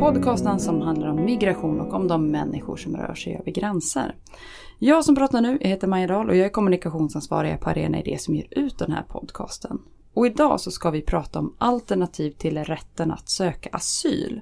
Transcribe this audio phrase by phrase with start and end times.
[0.00, 4.14] Podcasten som handlar om migration och om de människor som rör sig över gränser.
[4.78, 8.34] Jag som pratar nu heter Maja Dahl och jag är kommunikationsansvarig på Arena Idé som
[8.34, 9.78] ger ut den här podcasten.
[10.14, 14.40] Och idag så ska vi prata om alternativ till rätten att söka asyl.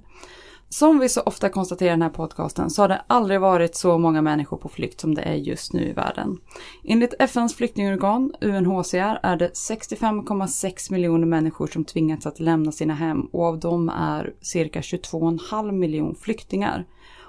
[0.71, 3.99] Som vi så ofta konstaterar i den här podcasten så har det aldrig varit så
[3.99, 6.41] många människor på flykt som det är just nu i världen.
[6.85, 13.21] Enligt FNs flyktingorgan UNHCR är det 65,6 miljoner människor som tvingats att lämna sina hem
[13.21, 16.87] och av dem är cirka 22,5 miljoner flyktingar.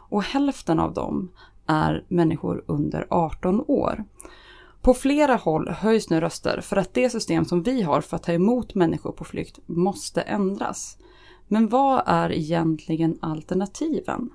[0.10, 1.32] Och hälften av dem
[1.66, 4.04] är människor under 18 år.
[4.82, 8.24] På flera håll höjs nu röster för att det system som vi har för att
[8.24, 10.98] ta emot människor på flykt måste ändras.
[11.52, 14.30] Men vad är egentligen alternativen?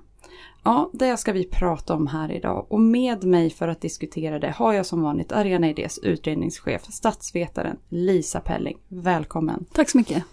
[0.63, 4.51] Ja, det ska vi prata om här idag och med mig för att diskutera det
[4.51, 8.77] har jag som vanligt Arena Idés utredningschef, statsvetaren Lisa Pelling.
[8.87, 9.65] Välkommen!
[9.73, 10.23] Tack så mycket!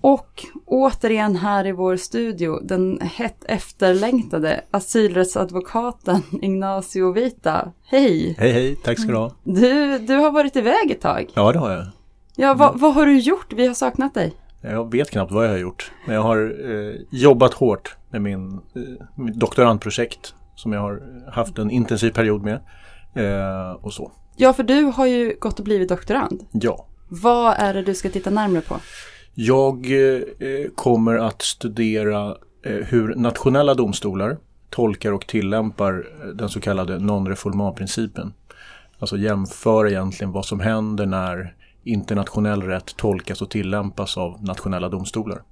[0.00, 7.72] Och återigen här i vår studio, den hett efterlängtade asylrättsadvokaten Ignacio Vita.
[7.84, 8.34] Hej!
[8.38, 9.32] Hej hej, tack ska du ha!
[9.42, 11.30] Du, du har varit iväg ett tag.
[11.34, 11.86] Ja, det har jag.
[12.36, 13.52] Ja, vad, vad har du gjort?
[13.52, 14.34] Vi har saknat dig.
[14.64, 15.92] Jag vet knappt vad jag har gjort.
[16.06, 21.58] Men jag har eh, jobbat hårt med min eh, mitt doktorandprojekt som jag har haft
[21.58, 22.60] en intensiv period med.
[23.14, 24.12] Eh, och så.
[24.36, 26.46] Ja, för du har ju gått och blivit doktorand.
[26.52, 26.86] Ja.
[27.08, 28.76] Vad är det du ska titta närmare på?
[29.34, 34.36] Jag eh, kommer att studera eh, hur nationella domstolar
[34.70, 38.32] tolkar och tillämpar den så kallade non-refoulement-principen.
[38.98, 41.54] Alltså jämföra egentligen vad som händer när
[41.84, 45.42] internationell rätt tolkas och tillämpas av nationella domstolar.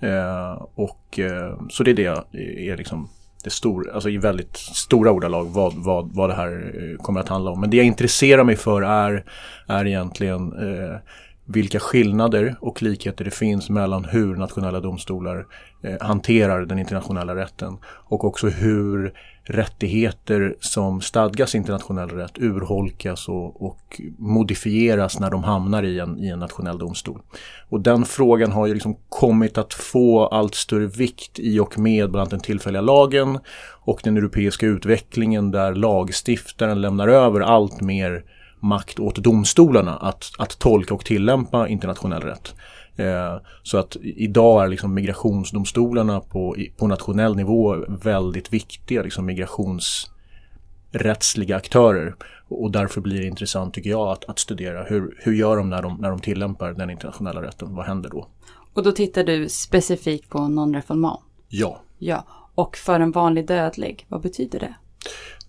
[0.00, 3.08] Eh, och, eh, så det är det eh, är liksom
[3.44, 7.28] det stor, alltså i väldigt stora ordalag vad, vad, vad det här eh, kommer att
[7.28, 7.60] handla om.
[7.60, 9.24] Men det jag intresserar mig för är,
[9.66, 10.96] är egentligen eh,
[11.44, 15.46] vilka skillnader och likheter det finns mellan hur nationella domstolar
[15.82, 19.12] eh, hanterar den internationella rätten och också hur
[19.44, 26.18] rättigheter som stadgas i internationell rätt urholkas och, och, modifieras när de hamnar i en,
[26.18, 27.20] i en nationell domstol.
[27.68, 32.10] Och den frågan har ju liksom kommit att få allt större vikt i och med
[32.10, 33.38] bland annat den tillfälliga lagen
[33.84, 38.24] och den europeiska utvecklingen där lagstiftaren lämnar över allt mer
[38.60, 42.54] makt åt domstolarna att, att tolka och tillämpa internationell rätt.
[42.96, 51.56] Eh, så att idag är liksom migrationsdomstolarna på, på nationell nivå väldigt viktiga liksom migrationsrättsliga
[51.56, 52.14] aktörer.
[52.48, 55.82] Och därför blir det intressant tycker jag att, att studera hur, hur gör de när,
[55.82, 57.74] de när de tillämpar den internationella rätten?
[57.74, 58.26] Vad händer då?
[58.74, 61.18] Och då tittar du specifikt på non-refoulement?
[61.48, 61.80] Ja.
[61.98, 64.74] Ja, och för en vanlig dödlig, vad betyder det?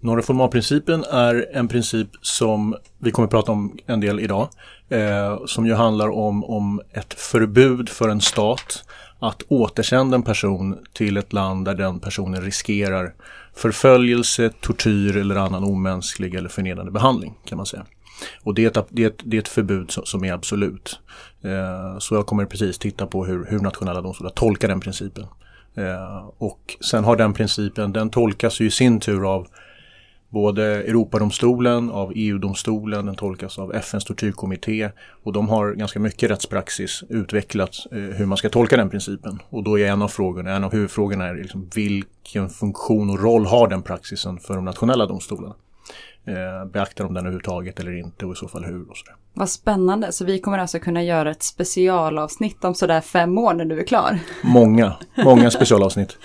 [0.04, 4.50] Norreformatprincipen är en princip som vi kommer att prata om en del idag.
[4.90, 8.84] Eh, som ju handlar om, om ett förbud för en stat
[9.20, 13.14] att återsända en person till ett land där den personen riskerar
[13.56, 17.86] förföljelse, tortyr eller annan omänsklig eller förnedrande behandling kan man säga.
[18.44, 21.00] Och det är ett, det är ett, det är ett förbud som, är absolut.
[21.42, 25.26] Eh, så jag kommer precis titta på hur, hur nationella domstolar tolkar den principen.
[25.76, 29.48] Eh, och sen har den principen, den tolkas ju i sin tur av
[30.34, 34.90] både Europadomstolen, av EU-domstolen, den tolkas av FNs tortyrkommitté
[35.24, 39.40] och de har ganska mycket rättspraxis utvecklat eh, hur man ska tolka den principen.
[39.50, 43.46] Och då är en av frågorna, en av huvudfrågorna är liksom, vilken funktion och roll
[43.46, 45.56] har den praxisen för de nationella domstolarna?
[46.26, 49.16] Eh, beaktar de den överhuvudtaget eller inte och i så fall hur och sådär.
[49.34, 53.66] Vad spännande, så vi kommer alltså kunna göra ett specialavsnitt om sådär fem år när
[53.66, 54.20] du är klar?
[54.42, 56.18] Många, många specialavsnitt.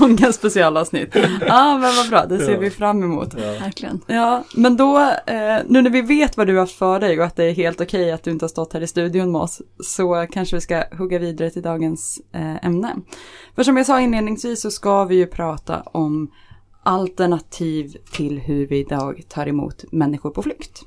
[0.00, 1.14] många specialavsnitt.
[1.14, 2.58] Ja, ah, men vad bra, det ser ja.
[2.58, 3.34] vi fram emot.
[3.38, 3.52] Ja.
[3.52, 4.00] Verkligen.
[4.06, 7.26] Ja, men då, eh, nu när vi vet vad du har haft för dig och
[7.26, 9.40] att det är helt okej okay att du inte har stått här i studion med
[9.40, 12.96] oss, så kanske vi ska hugga vidare till dagens eh, ämne.
[13.54, 16.30] För som jag sa inledningsvis så ska vi ju prata om
[16.82, 20.82] alternativ till hur vi idag tar emot människor på flykt.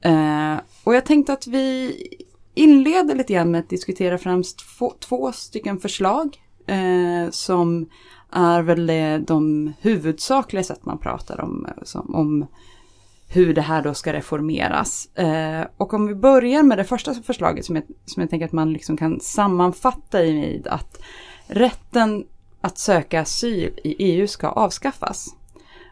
[0.00, 1.96] Eh, och jag tänkte att vi
[2.54, 6.36] inleder lite grann med att diskutera främst två, två stycken förslag
[6.66, 7.86] eh, som
[8.32, 12.46] är väl de huvudsakliga sätt man pratar om, eh, som, om
[13.28, 15.08] hur det här då ska reformeras.
[15.14, 18.52] Eh, och om vi börjar med det första förslaget som jag, som jag tänker att
[18.52, 21.02] man liksom kan sammanfatta i med att
[21.46, 22.24] rätten
[22.64, 25.36] att söka asyl i EU ska avskaffas.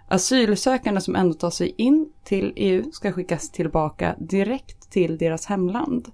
[0.08, 6.12] Asylsökande som ändå tar sig in till EU ska skickas tillbaka direkt till deras hemland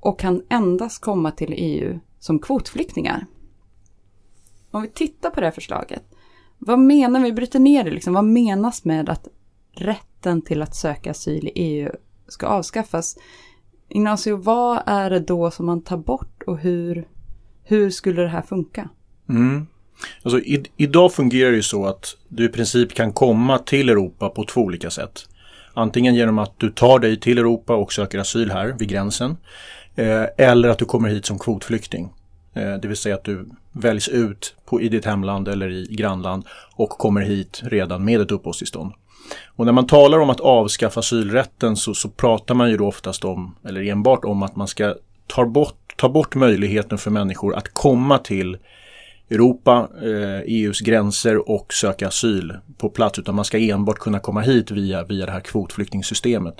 [0.00, 3.26] och kan endast komma till EU som kvotflyktingar.
[4.70, 6.02] Om vi tittar på det här förslaget,
[6.58, 9.28] vad menar vi, bryter ner det liksom, vad menas med att
[9.72, 11.90] rätten till att söka asyl i EU
[12.28, 13.18] ska avskaffas?
[13.88, 17.08] Ignacio, vad är det då som man tar bort och hur,
[17.62, 18.88] hur skulle det här funka?
[19.28, 19.66] Mm.
[20.22, 24.28] Alltså, i, idag fungerar det ju så att du i princip kan komma till Europa
[24.28, 25.26] på två olika sätt.
[25.74, 29.36] Antingen genom att du tar dig till Europa och söker asyl här vid gränsen.
[29.96, 32.08] Eh, eller att du kommer hit som kvotflykting.
[32.54, 36.44] Eh, det vill säga att du väljs ut på, i ditt hemland eller i grannland
[36.74, 38.92] och kommer hit redan med ett uppehållstillstånd.
[39.46, 43.24] Och när man talar om att avskaffa asylrätten så, så pratar man ju då oftast
[43.24, 44.94] om, eller enbart om att man ska
[45.26, 48.58] ta bort, ta bort möjligheten för människor att komma till
[49.30, 54.18] Europa, eh, e EUs gränser och söka asyl på plats utan man ska enbart kunna
[54.18, 56.54] komma hit via, via det här kvotflyktingsystemet.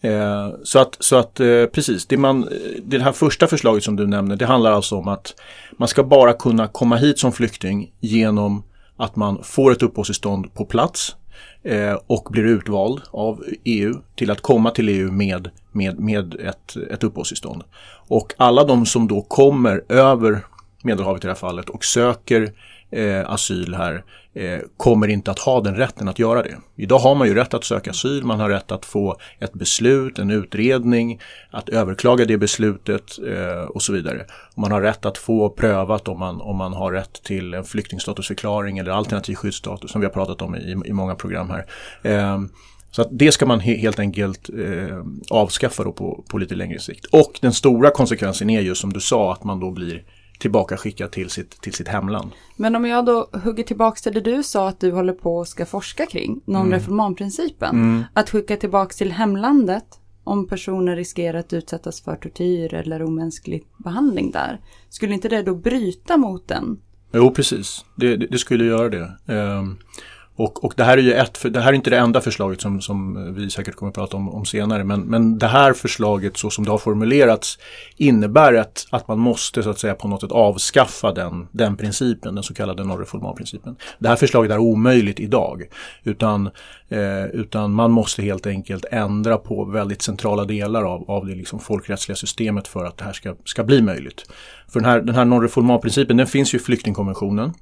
[0.00, 3.96] Eh, så att, så att eh, precis, det, man, eh, det här första förslaget som
[3.96, 5.34] du nämner det handlar alltså om att
[5.78, 8.62] man ska bara kunna komma hit som flykting genom
[8.96, 11.16] att man får ett uppehållstillstånd på plats
[11.62, 16.76] eh, och blir utvald av EU till att komma till EU med, med, med ett,
[16.90, 17.62] ett uppehållstillstånd.
[18.08, 20.40] Och alla de som då kommer över
[20.82, 22.52] Medelhavet i det här fallet och söker
[22.90, 24.04] eh, asyl här
[24.34, 26.56] eh, kommer inte att ha den rätten att göra det.
[26.76, 30.18] Idag har man ju rätt att söka asyl, man har rätt att få ett beslut,
[30.18, 31.20] en utredning,
[31.50, 34.26] att överklaga det beslutet eh, och så vidare.
[34.54, 37.64] Och man har rätt att få prövat om man, om man har rätt till en
[37.64, 41.66] flyktingstatusförklaring eller alternativ skyddsstatus som vi har pratat om i, i många program här.
[42.02, 42.40] Eh,
[42.90, 46.78] så att det ska man he helt enkelt eh, avskaffa då på, på lite längre
[46.78, 47.04] sikt.
[47.04, 50.02] Och den stora konsekvensen är ju som du sa att man då blir
[50.38, 52.30] tillbaka skickad till sitt, till sitt hemland.
[52.56, 55.48] Men om jag då hugger tillbaka till det du sa att du håller på och
[55.48, 57.70] ska forska kring, non-reformanprincipen.
[57.70, 58.04] Mm.
[58.14, 59.84] Att skicka tillbaka till hemlandet
[60.24, 64.60] om personer riskerar att utsättas för tortyr eller omänsklig behandling där.
[64.88, 66.80] Skulle inte det då bryta mot den?
[67.12, 67.84] Jo, precis.
[67.96, 69.34] Det, det, det skulle göra det.
[69.34, 69.78] Um,
[70.38, 72.80] och, och det här är ju ett, det här är inte det enda förslaget som,
[72.80, 74.84] som vi säkert kommer att prata om, om senare.
[74.84, 77.58] Men, men det här förslaget så som det har formulerats
[77.96, 82.34] innebär att, att man måste så att säga på något sätt avskaffa den, den principen,
[82.34, 83.76] den så kallade non-reformar-principen.
[83.98, 85.62] Det här förslaget är omöjligt idag.
[86.04, 86.50] Utan,
[86.88, 91.60] eh, utan man måste helt enkelt ändra på väldigt centrala delar av, av det liksom
[91.60, 94.24] folkrättsliga systemet för att det här ska, ska bli möjligt.
[94.72, 97.52] För den här, den här non-reformar-principen den finns ju i flyktingkonventionen.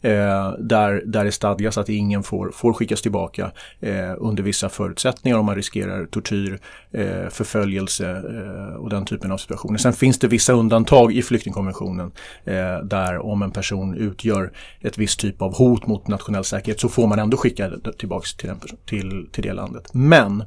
[0.00, 3.50] Eh, där, där det stadgas att ingen får, får skickas tillbaka
[3.80, 6.58] eh, under vissa förutsättningar om man riskerar tortyr,
[6.90, 9.78] eh, förföljelse eh, och den typen av situationer.
[9.78, 12.12] Sen finns det vissa undantag i flyktingkonventionen
[12.44, 16.88] eh, där om en person utgör ett visst typ av hot mot nationell säkerhet så
[16.88, 18.50] får man ändå skicka tillbaka till,
[18.86, 19.94] till, till det landet.
[19.94, 20.44] Men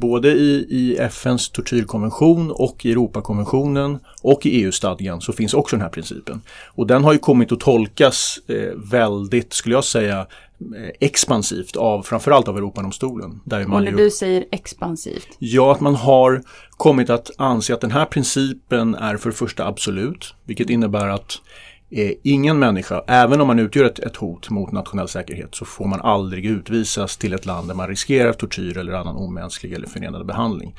[0.00, 5.82] både i, i FNs tortyrkonvention och i Europakonventionen och i EU-stadgan så finns också den
[5.82, 6.42] här principen.
[6.74, 12.02] Och den har ju kommit att tolkas eh, väldigt, skulle jag säga, eh, expansivt av
[12.02, 13.40] framförallt av Europadomstolen.
[13.44, 15.28] Där man och när ju, du säger expansivt?
[15.38, 19.66] Ja, att man har kommit att anse att den här principen är för det första
[19.66, 21.40] absolut, vilket innebär att
[21.92, 25.86] Eh, ingen människa, även om man utgör ett, ett, hot mot nationell säkerhet, så får
[25.86, 30.24] man aldrig utvisas till ett land där man riskerar tortyr eller annan omänsklig eller förnedrande
[30.24, 30.74] behandling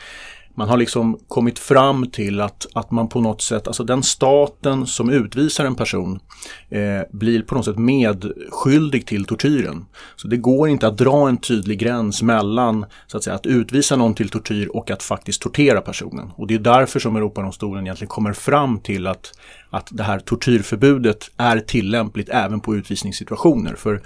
[0.56, 4.88] man har liksom kommit fram till att, att man på något sätt, alltså den staten
[4.88, 6.20] som utvisar en person
[6.70, 9.86] eh, blir på något sätt medskyldig till tortyren.
[10.16, 13.96] Så det går inte att dra en tydlig gräns mellan så att, säga, att utvisa
[13.96, 16.32] någon till tortyr och att faktiskt tortera personen.
[16.36, 19.34] Och det är därför som Europadomstolen egentligen kommer fram till att,
[19.70, 23.76] att det här tortyrförbudet är tillämpligt även på utvisningssituationer.
[23.76, 24.02] För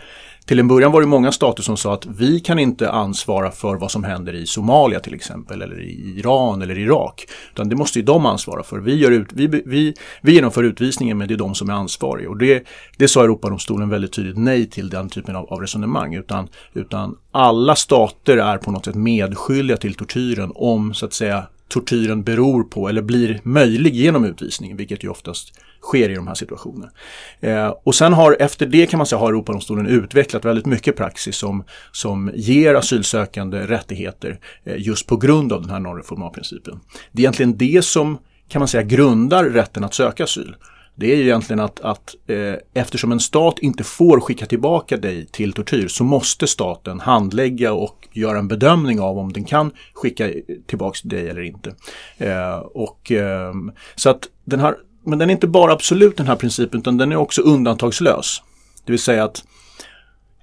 [0.46, 3.76] till en början var det många stater som sa att vi kan inte ansvara för
[3.76, 7.28] vad som händer i Somalia till exempel eller i Iran eller Irak.
[7.54, 8.80] Utan det måste ju de ansvara för.
[8.80, 12.30] Vi, gör ut, vi, vi, vi genomför utvisningen men det är de som är ansvariga.
[12.30, 16.16] Och det, det sa Europadomstolen väldigt tydligt nej till den typen av, av resonemang.
[16.16, 21.44] Utan, utan alla stater är på något sätt medskyldiga till tortyren om så att säga
[21.68, 25.54] tortyren beror på eller blir möjlig genom utvisningen, vilket ju oftast
[25.86, 26.92] sker i de här situationerna.
[27.40, 31.36] Eh, och sen har efter det kan man säga har Europadomstolen utvecklat väldigt mycket praxis
[31.36, 36.80] som, som ger asylsökande rättigheter eh, just på grund av den här non-reformarprincipen.
[37.12, 40.56] Det är egentligen det som kan man säga grundar rätten att söka asyl
[40.96, 45.26] det är ju egentligen att, att eh, eftersom en stat inte får skicka tillbaka dig
[45.26, 50.32] till tortyr så måste staten handlägga och göra en bedömning av om den kan skicka
[50.68, 51.76] tillbaka dig eller inte.
[52.18, 53.54] Eh, och, eh,
[53.96, 54.76] så att den här,
[55.06, 58.42] men den är inte bara absolut den här principen utan den är också undantagslös.
[58.86, 59.44] Det vill säga att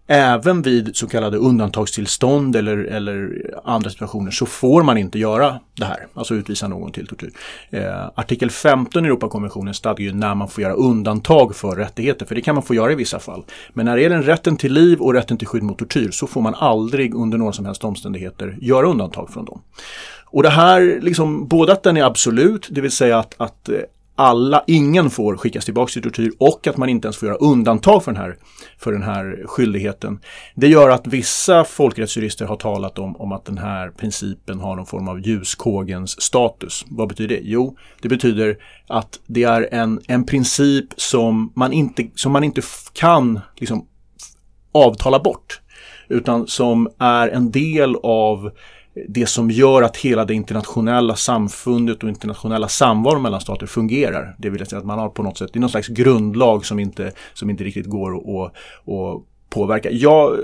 [0.06, 5.84] även vid så kallade undantagstillstånd eller, eller andra situationer så får man inte göra det
[5.84, 7.30] här, alltså utvisa någon till tortyr.
[7.70, 12.34] Eh, artikel 15 i Europakonventionen stadgar ju när man får göra undantag för rättigheter, för
[12.34, 13.44] det kan man få göra i vissa fall.
[13.72, 16.40] Men när det gäller rätten till liv och rätten till skydd mot tortyr så får
[16.40, 19.62] man aldrig under några som helst omständigheter göra undantag från dem.
[20.24, 23.74] Och det här, liksom, både att den är absolut, det vill säga att, att eh,
[24.16, 28.04] alla, ingen får skickas tillbaka till tortyr och att man inte ens får göra undantag
[28.04, 28.36] för den här,
[28.78, 30.20] för den här skyldigheten.
[30.54, 34.86] Det gör att vissa folkrättsjurister har talat om, om att den här principen har någon
[34.86, 36.84] form av ljuskågens status.
[36.88, 37.42] Vad betyder det?
[37.44, 42.62] Jo, det betyder att det är en, en princip som man inte, som man inte
[42.92, 43.86] kan liksom,
[44.72, 45.60] avtala bort.
[46.08, 48.50] Utan som är en del av
[49.08, 54.36] det som gör att hela det internationella samfundet och internationella samvaron mellan stater fungerar.
[54.38, 56.78] Det vill säga att man har på något sätt, det är någon slags grundlag som
[56.78, 58.52] inte, som inte riktigt går att,
[58.88, 59.90] att påverka.
[59.90, 60.38] Jag,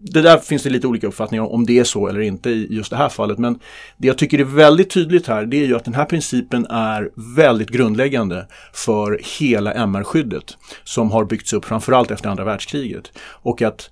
[0.00, 2.90] det där finns det lite olika uppfattningar om det är så eller inte i just
[2.90, 3.38] det här fallet.
[3.38, 3.58] Men
[3.96, 7.10] det jag tycker är väldigt tydligt här det är ju att den här principen är
[7.36, 13.12] väldigt grundläggande för hela MR-skyddet som har byggts upp framförallt efter andra världskriget.
[13.18, 13.90] Och att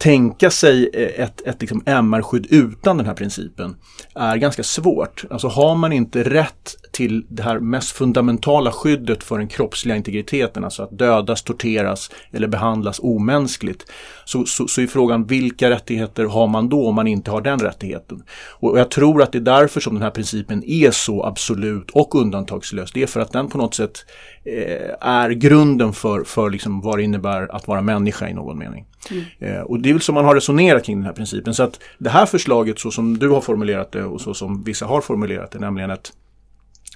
[0.00, 3.76] tänka sig eh, ett, ett liksom MR-skydd utan den här principen
[4.14, 5.24] är ganska svårt.
[5.30, 10.64] Alltså har man inte rätt till det här mest fundamentala skyddet för den kroppsliga integriteten,
[10.64, 13.90] alltså att dödas, torteras eller behandlas omänskligt,
[14.24, 17.58] så, så, så är frågan vilka rättigheter har man då om man inte har den
[17.58, 18.22] rättigheten?
[18.50, 22.14] Och jag tror att det är därför som den här principen är så absolut och
[22.14, 22.92] undantagslös.
[22.92, 24.04] Det är för att den på något sätt
[25.00, 28.86] är grunden för, för liksom vad det innebär att vara människa i någon mening.
[29.10, 29.24] Mm.
[29.38, 31.54] Eh, och det är väl så man har resonerat kring den här principen.
[31.54, 34.86] Så att det här förslaget så som du har formulerat det och så som vissa
[34.86, 36.12] har formulerat det, nämligen att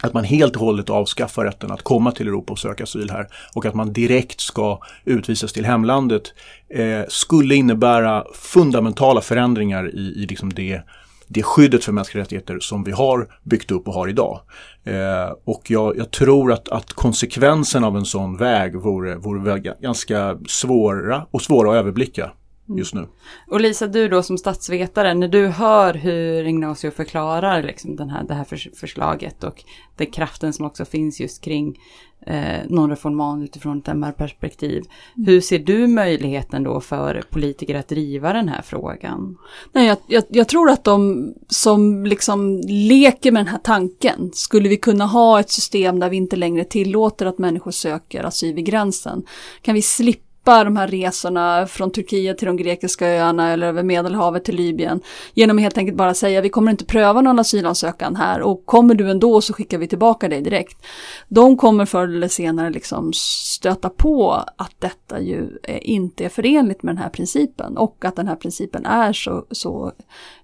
[0.03, 3.29] att man helt och hållet avskaffar rätten att komma till Europa och söka asyl här
[3.55, 6.23] och att man direkt ska utvisas till hemlandet
[6.69, 10.83] eh, skulle innebära fundamentala förändringar i, i liksom det,
[11.29, 14.41] det skyddet för mänskliga rättigheter som vi har byggt upp och har idag.
[14.85, 20.39] Eh, och jag, jag, tror att, att konsekvensen av en sån väg vore, vore ganska
[20.49, 22.31] svåra och svåra att överblicka
[22.69, 22.79] Mm.
[22.79, 23.07] just nu.
[23.49, 28.25] Och Lisa, du då som statsvetare, när du hör hur Ignacio förklarar liksom den här,
[28.25, 29.65] det här förslaget och
[29.97, 31.79] den kraften som också finns just kring
[32.27, 34.85] eh, non-reforman utifrån ett MR-perspektiv.
[35.17, 35.27] Mm.
[35.29, 39.37] Hur ser du möjligheten då för politiker att driva den här frågan?
[39.73, 44.69] Nej, jag, jag, jag, tror att de som liksom leker med den här tanken, skulle
[44.69, 48.67] vi kunna ha ett system där vi inte längre tillåter att människor söker asyl vid
[48.67, 49.23] gränsen?
[49.63, 53.83] Kan vi slippa slippa de här resorna från Turkiet till de grekiska öarna eller över
[53.83, 55.01] Medelhavet till Libyen.
[55.35, 58.95] Genom att helt enkelt bara säga vi kommer inte pröva någon asylansökan här och kommer
[58.95, 60.87] du ändå så skickar vi tillbaka dig direkt.
[61.29, 66.95] De kommer förr eller senare liksom stöta på att detta ju inte är förenligt med
[66.95, 69.93] den här principen och att den här principen är så, så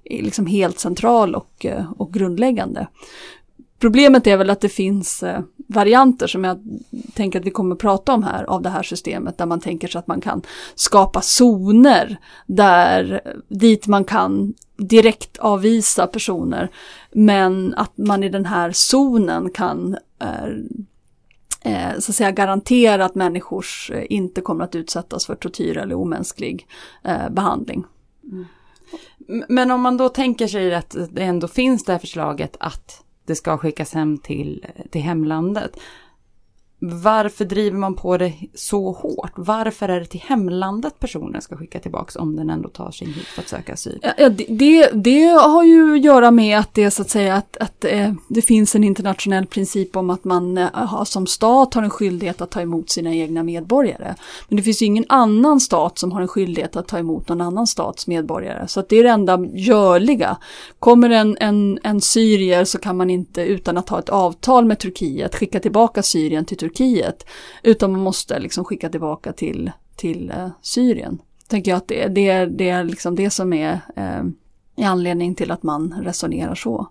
[0.04, 1.66] liksom helt central och,
[1.98, 2.86] och grundläggande.
[3.80, 6.58] Problemet är väl att det finns eh, varianter som jag
[7.14, 9.88] tänker att vi kommer att prata om här av det här systemet där man tänker
[9.88, 10.42] sig att man kan
[10.74, 16.70] skapa zoner där dit man kan direkt avvisa personer
[17.10, 20.44] men att man i den här zonen kan eh,
[21.72, 23.66] eh, så att säga garantera att människor
[24.08, 26.66] inte kommer att utsättas för tortyr eller omänsklig
[27.30, 27.84] behandling.
[28.24, 28.46] Mm.
[29.48, 33.34] Men om man då tänker sig att det ändå finns det här förslaget att det
[33.34, 35.80] ska skickas hem till, till hemlandet.
[36.82, 39.32] Varför driver man på det så hårt?
[39.36, 43.26] Varför är det till hemlandet personen ska skicka tillbaks om den ändå tar sig hit
[43.26, 43.98] för att söka asyl?
[44.18, 47.84] Ja, det, det har ju att göra med att det så att säga att, att
[47.84, 52.40] eh, det finns en internationell princip om att man eh, som stat har en skyldighet
[52.40, 54.14] att ta emot sina egna medborgare.
[54.48, 57.40] Men det finns ju ingen annan stat som har en skyldighet att ta emot någon
[57.40, 58.68] annan stats medborgare.
[58.68, 60.36] Så att det är det enda görliga.
[60.78, 64.78] Kommer en, en, en syrier så kan man inte utan att ha ett avtal med
[64.78, 67.26] Turkiet skicka tillbaka Syrien till Turkiet Turkiet.
[67.62, 71.22] Utan man måste liksom skicka tillbaka till, till eh, Syrien.
[71.48, 75.62] Tänker jag att det, det, det är liksom det som är eh, anledningen till att
[75.62, 76.88] man resonerar så.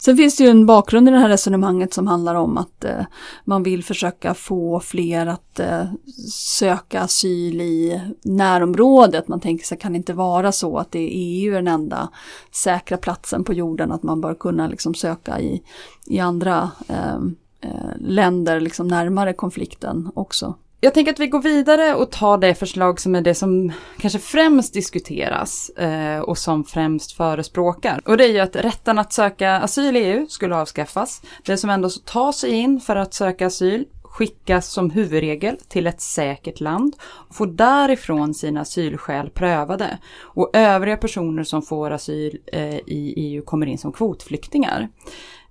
[0.00, 3.04] Sen finns det ju en bakgrund i det här resonemanget som handlar om att eh,
[3.44, 5.84] man vill försöka få fler att eh,
[6.32, 9.28] söka asyl i närområdet.
[9.28, 12.08] Man tänker sig kan det inte vara så att det är EU den enda
[12.52, 15.62] säkra platsen på jorden, att man bör kunna liksom söka i,
[16.06, 17.18] i andra Eh,
[17.60, 20.54] Eh, länder liksom närmare konflikten också.
[20.80, 24.18] Jag tänker att vi går vidare och tar det förslag som är det som kanske
[24.18, 28.00] främst diskuteras eh, och som främst förespråkar.
[28.04, 31.22] Och det är ju att rätten att söka asyl i EU skulle avskaffas.
[31.44, 36.00] Det som ändå tar sig in för att söka asyl skickas som huvudregel till ett
[36.00, 39.98] säkert land och får därifrån sina asylskäl prövade.
[40.20, 44.88] Och övriga personer som får asyl eh, i EU kommer in som kvotflyktingar.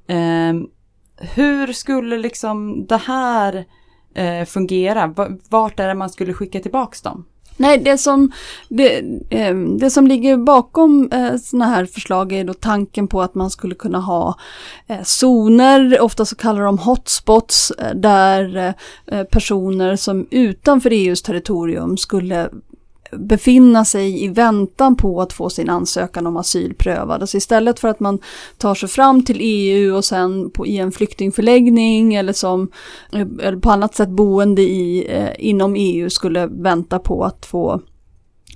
[0.07, 0.53] Eh,
[1.19, 3.65] hur skulle liksom det här
[4.15, 5.13] eh, fungera?
[5.49, 7.25] Vart är det man skulle skicka tillbaks dem?
[7.59, 8.31] Nej, det som,
[8.69, 13.35] det, eh, det som ligger bakom eh, sådana här förslag är då tanken på att
[13.35, 14.35] man skulle kunna ha
[14.87, 18.73] eh, zoner, ofta så kallar de hotspots, eh, där eh,
[19.19, 22.49] eh, personer som utanför EUs territorium skulle
[23.11, 27.21] befinna sig i väntan på att få sin ansökan om asyl prövad.
[27.21, 28.19] Alltså istället för att man
[28.57, 32.71] tar sig fram till EU och sen på, i en flyktingförläggning eller som
[33.13, 37.81] eh, eller på annat sätt boende i, eh, inom EU skulle vänta på att få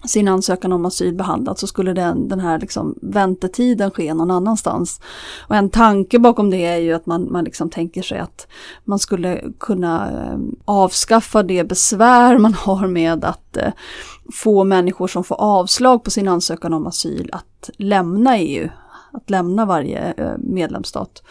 [0.05, 5.01] sin ansökan om asyl behandlad så skulle den, den här liksom väntetiden ske någon annanstans.
[5.47, 8.47] Och en tanke bakom det är ju att man, man liksom tänker sig att
[8.83, 13.73] man skulle kunna eh, avskaffa det besvär man har med att eh,
[14.33, 18.69] få människor som får avslag på sin ansökan om asyl att lämna EU,
[19.11, 21.23] att lämna varje eh, medlemsstat.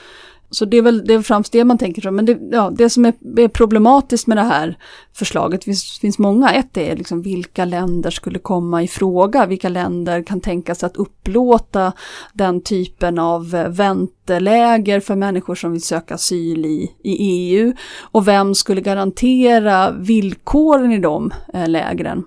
[0.51, 2.11] Så det är väl det är främst det man tänker sig.
[2.11, 4.79] Men det, ja, det som är, är, problematiskt med det här
[5.13, 6.53] förslaget, det finns, finns många.
[6.53, 9.47] Ett är liksom vilka länder skulle komma i fråga?
[9.47, 11.93] Vilka länder kan tänka sig att upplåta
[12.33, 17.73] den typen av eh, vänteläger för människor som vill söka asyl i, i EU?
[18.01, 22.25] Och vem skulle garantera villkoren i de eh, lägren?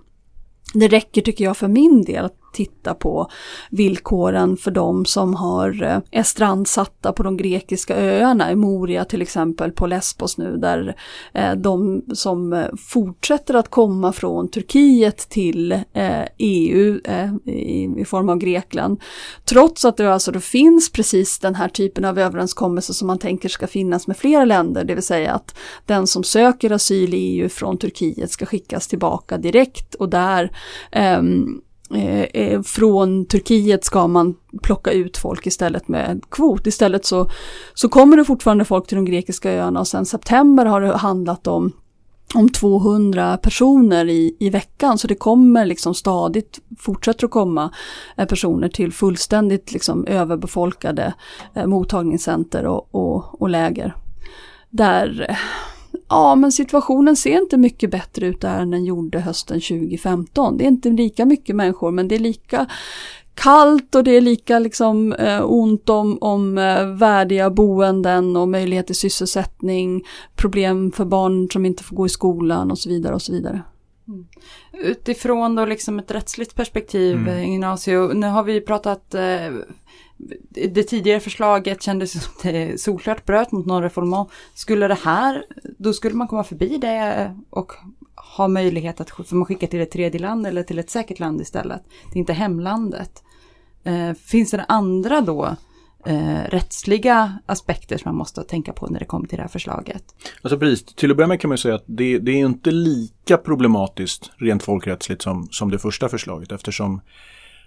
[0.74, 3.30] Det räcker tycker jag för min del att titta på
[3.70, 9.22] villkoren för de som har, eh, är strandsatta på de grekiska öarna, i Moria till
[9.22, 10.96] exempel, på Lesbos nu, där
[11.34, 15.84] eh, de som eh, fortsätter att komma från Turkiet till
[16.38, 17.00] EU
[17.98, 19.02] i form av Grekland,
[19.46, 23.50] trots att det alltså då finns precis den här typen av överenskommelse som man tänker
[23.50, 25.56] ska finnas med flera länder, det vill säga att
[25.86, 30.52] den som söker asyl i EU från Turkiet ska skickas tillbaka direkt och där
[31.20, 31.62] um,
[31.96, 36.68] Eh, eh, från Turkiet ska man plocka ut folk istället med kvot.
[36.68, 37.30] Istället så,
[37.74, 41.48] så kommer det fortfarande folk till de grekiska öarna och sen september har det handlat
[41.48, 41.72] om
[42.36, 47.74] om 200 personer i, i veckan så det kommer liksom stadigt, fortsätter att komma
[48.18, 51.14] eh, personer till fullständigt liksom överbefolkade
[51.54, 53.96] eh, mottagningscenter och, och, och läger.
[54.70, 55.36] Där eh,
[56.10, 60.58] ja men situationen ser inte mycket bättre ut där än den gjorde hösten 2015.
[60.58, 62.68] Det är inte lika mycket människor men det är lika
[63.36, 68.88] kallt och det är lika liksom eh, ont om, om eh, värdiga boenden och möjlighet
[68.88, 70.04] till sysselsättning,
[70.36, 73.62] problem för barn som inte får gå i skolan och så vidare och så vidare.
[74.08, 74.26] Mm.
[74.74, 77.28] Utifrån då liksom ett rättsligt perspektiv, mm.
[77.28, 79.22] Eh, Ignacio, nu har vi pratat eh,
[80.50, 84.26] det tidigare förslaget kändes som det solklart bröt mot någon reform.
[84.54, 85.46] Skulle det här,
[85.78, 87.72] då skulle man komma förbi det och
[88.38, 91.42] ha möjlighet att för man skickar till ett tredje land eller till ett säkert land
[91.42, 91.82] istället.
[92.12, 93.24] Det är inte hemlandet.
[93.84, 95.56] Eh, finns det andra då
[96.06, 100.04] eh, rättsliga aspekter som man måste tänka på när det kommer till det här förslaget?
[100.42, 103.38] Alltså precis, till att börja med kan man säga att det, det är inte lika
[103.38, 107.02] problematiskt rent folkrättsligt som, som det första förslaget eftersom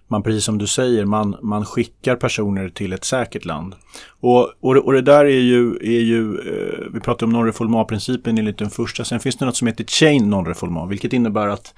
[0.09, 3.75] man precis som du säger, man, man skickar personer till ett säkert land.
[4.21, 8.59] Och, och, och det där är ju, är ju eh, vi pratade om non-reformat-principen enligt
[8.59, 11.75] den första, sen finns det något som heter chain non-reformat, vilket innebär att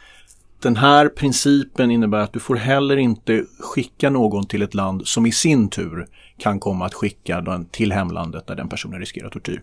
[0.62, 5.26] den här principen innebär att du får heller inte skicka någon till ett land som
[5.26, 6.06] i sin tur
[6.38, 9.60] kan komma att skicka den till hemlandet där den personen riskerar tortyr.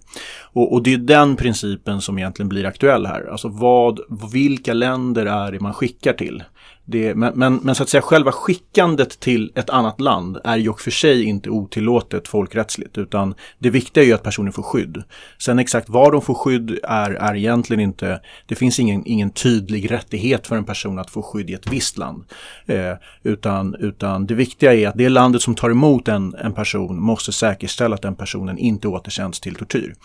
[0.54, 3.32] Och, och, det är den principen som egentligen blir aktuell här.
[3.32, 4.00] Alltså vad,
[4.34, 6.44] vilka länder är det man skickar till?
[6.88, 10.70] Det, men, men, men, så att säga själva skickandet till ett annat land är ju
[10.70, 15.04] och för sig inte otillåtet folkrättsligt utan det viktiga är ju att personen får skydd.
[15.38, 19.92] Sen exakt var de får skydd är, är egentligen inte, det finns ingen, ingen tydlig
[19.92, 22.24] rättighet för en person att få skydd i ett visst land.
[22.66, 22.94] Eh,
[23.24, 27.32] utan, utan det viktiga är att det landet som tar emot en, en person måste
[27.32, 29.96] säkerställa att den personen inte återsänds till tortyr.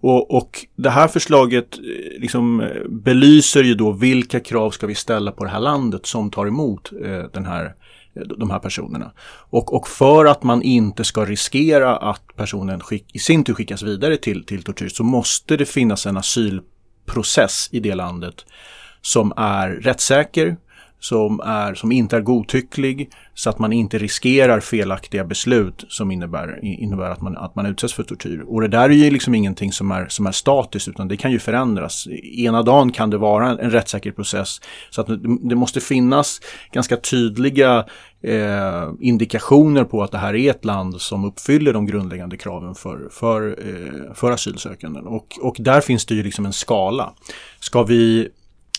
[0.00, 4.94] Och, och det här förslaget eh, liksom eh, belyser ju då vilka krav ska vi
[4.94, 7.74] ställa på det här landet som som tar emot eh, den här
[8.38, 9.12] de här personerna.
[9.50, 13.82] Och, och, för att man inte ska riskera att personen skick, i sin tur skickas
[13.82, 18.34] vidare till, till tortyr så måste det finnas en asylprocess i det landet
[19.00, 20.56] som är rättssäker,
[21.00, 26.64] som, är, som inte är godtycklig så att man inte riskerar felaktiga beslut som innebär,
[26.64, 28.44] innebär att, man, att man utsätts för tortyr.
[28.46, 31.32] Och det där är ju liksom ingenting som är, som är statiskt utan det kan
[31.32, 32.06] ju förändras.
[32.36, 36.40] Ena dagen kan det vara en, en rättssäker process så att det, det måste finnas
[36.72, 37.84] ganska tydliga
[38.22, 43.08] eh, indikationer på att det här är ett land som uppfyller de grundläggande kraven för,
[43.10, 45.06] för, eh, för asylsökanden.
[45.06, 47.12] Och, och där finns det ju liksom en skala.
[47.60, 48.28] Ska vi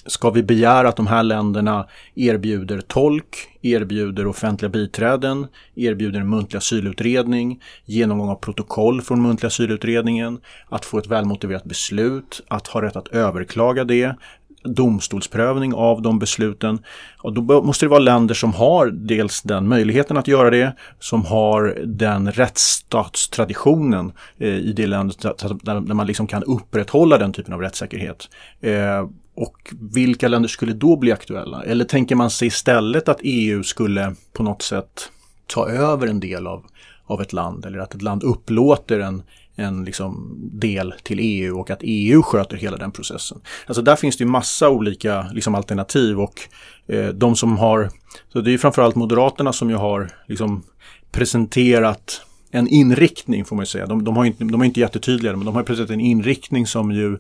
[0.07, 6.57] Ska vi begära att de här länderna erbjuder tolk, erbjuder offentliga biträden, erbjuder en muntlig
[6.57, 10.39] asylutredning, genomgång av protokoll från muntliga asylutredningen,
[10.69, 14.15] att få ett välmotiverat beslut, att ha rätt att överklaga det,
[14.63, 16.79] domstolsprövning av de besluten.
[17.17, 21.25] Och då måste det vara länder som har dels den möjligheten att göra det, som
[21.25, 25.21] har den rättsstatstraditionen eh, i det landet
[25.61, 28.29] där man liksom kan upprätthålla den typen av rättssäkerhet.
[28.61, 31.63] Eh, och vilka länder skulle då bli aktuella?
[31.63, 35.11] Eller tänker man sig istället att EU skulle på något sätt
[35.47, 36.65] ta över en del av,
[37.05, 39.23] av ett land eller att ett land upplåter en,
[39.55, 43.41] en liksom del till EU och att EU sköter hela den processen.
[43.65, 46.41] Alltså där finns det ju massa olika liksom alternativ och
[46.87, 47.89] eh, de som har,
[48.33, 50.63] så det är framförallt Moderaterna som ju har liksom
[51.11, 52.21] presenterat
[52.51, 53.85] en inriktning får man säga.
[53.85, 56.91] De, de, har inte, de är inte jättetydliga men de har presenterat en inriktning som
[56.91, 57.17] ju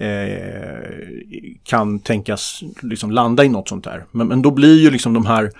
[0.00, 4.04] eh, kan tänkas liksom landa i något sånt där.
[4.10, 5.52] Men, men då blir ju liksom de här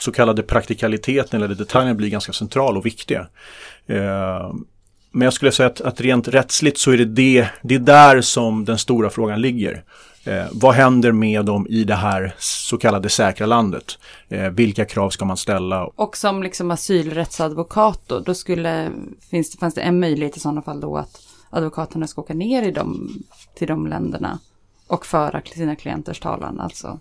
[0.00, 3.26] så kallade praktikaliteten eller detaljerna blir ganska central och viktiga.
[3.86, 4.54] Eh,
[5.12, 8.20] men jag skulle säga att, att rent rättsligt så är det, det det är där
[8.20, 9.84] som den stora frågan ligger.
[10.24, 13.98] Eh, vad händer med dem i det här så kallade säkra landet?
[14.28, 15.84] Eh, vilka krav ska man ställa?
[15.84, 18.90] Och som liksom asylrättsadvokat då, då skulle,
[19.30, 22.62] finns det, fanns det en möjlighet i sådana fall då att advokaterna ska åka ner
[22.62, 23.10] i dem,
[23.54, 24.38] till de länderna
[24.86, 26.98] och föra sina klienters talan alltså?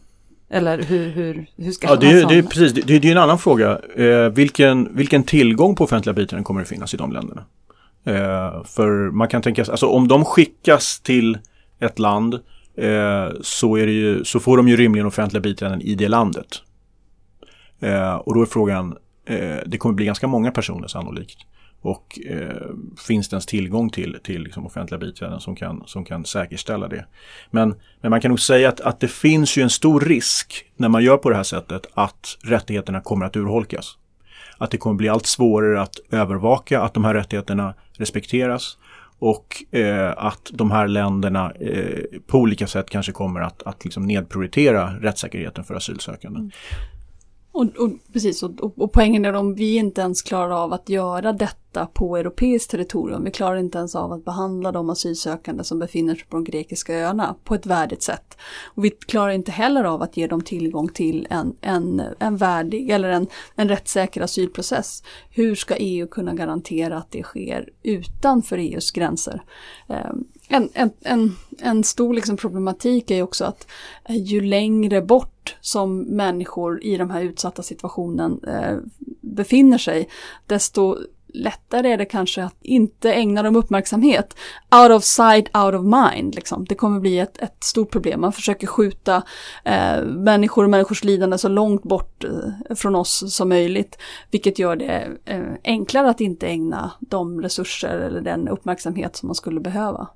[0.50, 3.18] Eller hur, hur, hur ska ja, det, är, det är precis, det, det är en
[3.18, 3.80] annan fråga.
[3.96, 7.46] Eh, vilken, vilken tillgång på offentliga biträden kommer det finnas i de länderna?
[8.04, 11.38] Eh, för man kan tänka sig, alltså om de skickas till
[11.80, 12.34] ett land
[12.76, 16.62] eh, så, är ju, så får de ju rimligen offentliga biträden i det landet.
[17.80, 21.38] Eh, och då är frågan, eh, det kommer bli ganska många personer sannolikt.
[21.82, 22.70] Och eh,
[23.08, 27.06] finns det ens tillgång till, till liksom offentliga biträden som kan, som kan säkerställa det.
[27.52, 30.90] Men, men man kan nog säga att, att det finns ju en stor risk när
[30.90, 33.98] man gör på det här sättet att rättigheterna kommer att urholkas.
[34.58, 38.78] Att det kommer bli allt svårare att övervaka att de här rättigheterna respekteras
[39.20, 44.04] och eh, att de här länderna eh, på olika sätt kanske kommer att, att liksom
[44.04, 46.40] nedprioritera rättssäkerheten för asylsökande.
[46.40, 46.52] Mm.
[47.60, 51.34] Och, och, precis, och, och poängen är om vi inte ens klarar av att göra
[51.34, 56.16] detta på europeiskt territorium, vi klarar inte ens av att behandla de asylsökande som befinner
[56.16, 58.38] sig på de grekiska öarna på ett värdigt sätt.
[58.64, 62.90] Och vi klarar inte heller av att ge dem tillgång till en, en, en värdig
[62.90, 65.04] eller en, en rättssäker asylprocess.
[65.30, 69.44] Hur ska EU kunna garantera att det sker utanför EUs gränser?
[69.88, 73.68] Um, en, en, en, en stor liksom problematik är ju också att
[74.06, 78.78] eh, ju längre bort som människor i de här utsatta situationen eh,
[79.22, 80.10] befinner sig,
[80.48, 80.98] desto
[81.34, 84.36] lättare är det kanske att inte ägna dem uppmärksamhet.
[84.82, 86.36] Out of sight, out of mind.
[86.36, 86.66] Liksom.
[86.66, 88.22] Det kommer bli ett, ett stort problem.
[88.22, 89.24] Man försöker skjuta
[89.64, 93.98] eh, människor och människors lidande så långt bort eh, från oss som möjligt.
[94.32, 99.36] Vilket gör det eh, enklare att inte ägna de resurser eller den uppmärksamhet som man
[99.36, 100.08] skulle behöva.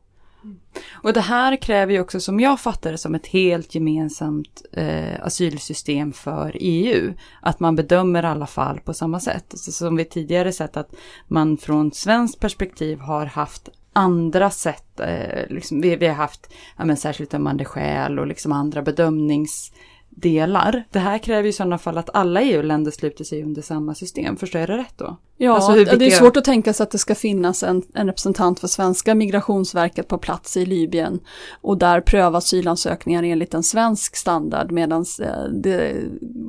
[0.91, 5.25] Och det här kräver ju också, som jag fattar det, som ett helt gemensamt eh,
[5.25, 7.13] asylsystem för EU.
[7.41, 9.45] Att man bedömer alla fall på samma sätt.
[9.56, 10.95] Så som vi tidigare sett att
[11.27, 14.99] man från svenskt perspektiv har haft andra sätt.
[14.99, 19.71] Eh, liksom, vi, vi, har haft ja, men, särskilt ömmande skäl och liksom andra bedömnings
[20.10, 20.84] delar.
[20.91, 24.38] Det här kräver i sådana fall att alla EU-länder sluter sig under samma system.
[24.38, 25.17] Förstår jag det rätt då?
[25.38, 28.60] Ja, alltså det är svårt att tänka sig att det ska finnas en, en, representant
[28.60, 31.19] för svenska migrationsverket på plats i Libyen
[31.62, 35.96] och där pröva asylansökningar enligt en svensk standard medan eh,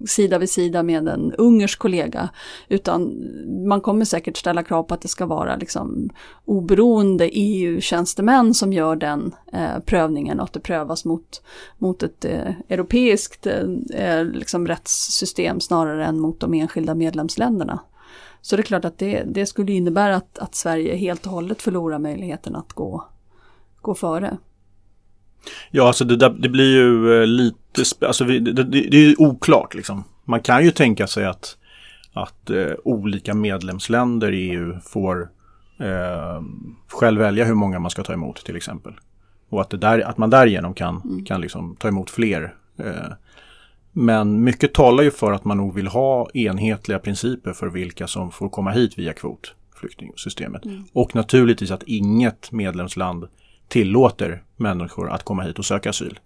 [0.06, 2.28] sida vid sida med en ungersk kollega.
[2.68, 3.14] Utan
[3.68, 6.10] man kommer säkert ställa krav på att det ska vara liksom
[6.44, 11.42] oberoende EU-tjänstemän som gör den eh, prövningen och att det prövas mot,
[11.78, 17.80] mot ett eh, europeiskt eh, liksom rättssystem snarare än mot de enskilda medlemsländerna.
[18.44, 21.62] Så det är klart att det, det skulle innebära att, att Sverige helt och hållet
[21.62, 23.04] förlorar möjligheten att gå,
[23.80, 24.36] gå före.
[25.70, 30.04] Ja, alltså det, det blir ju eh, lite, alltså det, det, det är oklart liksom.
[30.24, 31.56] Man kan ju tänka sig att,
[32.12, 35.30] att eh, olika medlemsländer i EU får
[35.80, 36.42] eh,
[36.88, 38.92] själv välja hur många man ska ta emot till exempel.
[39.48, 41.24] Och att, där, att man därigenom kan, mm.
[41.24, 42.54] kan liksom ta emot fler.
[42.78, 43.12] Eh,
[43.96, 48.30] Men mycket talar ju för att man nog vill ha enhetliga principer för vilka som
[48.30, 50.64] får komma hit via kvotflyktingsystemet.
[50.64, 50.84] Mm.
[50.92, 53.24] Och naturligtvis att inget medlemsland
[53.68, 56.20] tillåter människor att komma hit och söka asyl.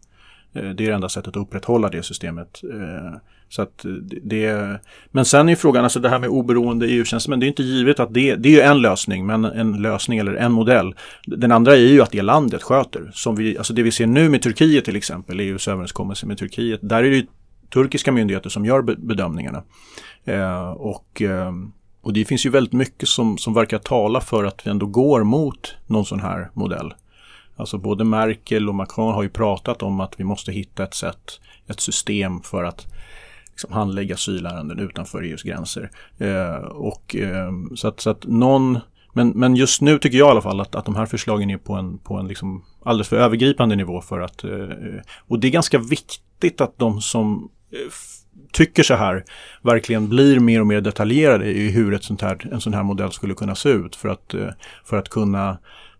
[0.52, 2.60] Eh, det är det enda sättet att upprätthålla det systemet.
[2.72, 3.84] Eh, så att
[4.22, 4.78] det,
[5.10, 8.14] men sen är frågan, alltså det här med oberoende EU-tjänstemän, det är inte givet att
[8.14, 10.94] det, det är en lösning, men en lösning eller en modell.
[11.26, 13.10] Den andra är ju att det landet sköter.
[13.14, 16.80] Som vi, alltså det vi ser nu med Turkiet till exempel, EUs överenskommelse med Turkiet,
[16.82, 17.26] där är det ju
[17.70, 19.62] turkiska myndigheter som gör bedömningarna.
[20.24, 21.52] Eh, och, eh,
[22.02, 25.24] och det finns ju väldigt mycket som, som verkar tala för att vi ändå går
[25.24, 26.94] mot någon sån här modell.
[27.56, 31.40] Alltså både Merkel och Macron har ju pratat om att vi måste hitta ett sätt,
[31.66, 32.86] ett system för att
[33.50, 35.90] liksom, handlägga asylärenden utanför EUs gränser.
[36.18, 38.78] Eh, och, eh, så, att, så att någon,
[39.12, 41.58] men, men just nu tycker jag i alla fall att, att de här förslagen är
[41.58, 44.50] på en, på en liksom alldeles för övergripande nivå för att, eh,
[45.28, 47.92] och det är ganska viktigt att de som Eh,
[48.52, 49.24] tycker så här
[49.62, 53.12] verkligen blir mer och mer detaljerade i hur ett sånt här, en sån här modell
[53.12, 54.48] skulle kunna se ut för att, eh,
[54.84, 55.50] för att kunna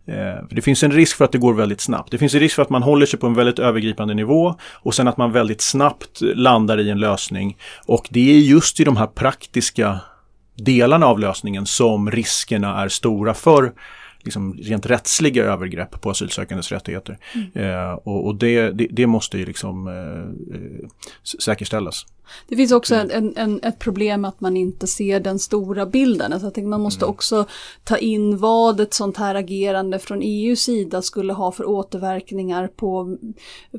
[0.07, 2.11] eh, för det finns en risk för att det går väldigt snabbt.
[2.11, 4.94] Det finns en risk för att man håller sig på en väldigt övergripande nivå och
[4.94, 7.57] sen att man väldigt snabbt landar i en lösning.
[7.87, 10.00] Och det är just i de här praktiska
[10.57, 13.72] delarna av lösningen som riskerna är stora för
[14.24, 17.18] liksom rent rättsliga övergrepp på asylsökandes rättigheter.
[17.35, 17.50] Mm.
[17.52, 20.88] Eh, och, och det, det, det, måste ju liksom eh, eh
[21.40, 22.07] säkerställas.
[22.48, 26.32] Det finns också en, en, ett problem att man inte ser den stora bilden.
[26.32, 27.10] Alltså man måste mm.
[27.10, 27.46] också
[27.84, 33.16] ta in vad ett sånt här agerande från EUs sida skulle ha för återverkningar på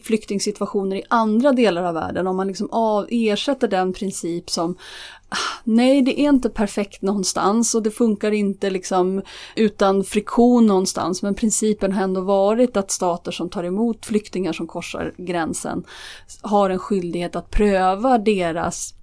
[0.04, 2.28] flyktingsituationer i andra delar av världen.
[2.28, 4.76] Om man liksom av, ersätter den princip som
[5.64, 9.22] Nej, det är inte perfekt någonstans och det funkar inte liksom
[9.56, 11.22] utan friktion någonstans.
[11.22, 15.84] Men principen har ändå varit att stater som tar emot flyktingar som korsar gränsen
[16.42, 18.99] har en skyldighet att pröva deras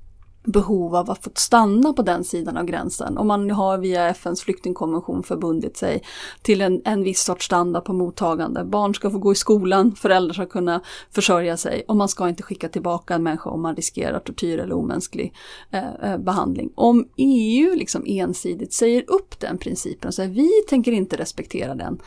[0.47, 3.19] behov av att få stanna på den sidan av gränsen.
[3.19, 6.03] Om man har via FNs flyktingkonvention förbundit sig
[6.43, 8.65] till en, en viss sorts standard på mottagande.
[8.65, 10.81] Barn ska få gå i skolan, föräldrar ska kunna
[11.11, 14.75] försörja sig och man ska inte skicka tillbaka en människa om man riskerar tortyr eller
[14.75, 15.35] omänsklig
[15.71, 16.73] eh, eh behandling.
[16.75, 21.99] Om EU liksom ensidigt säger upp den principen och säger vi tänker inte respektera den,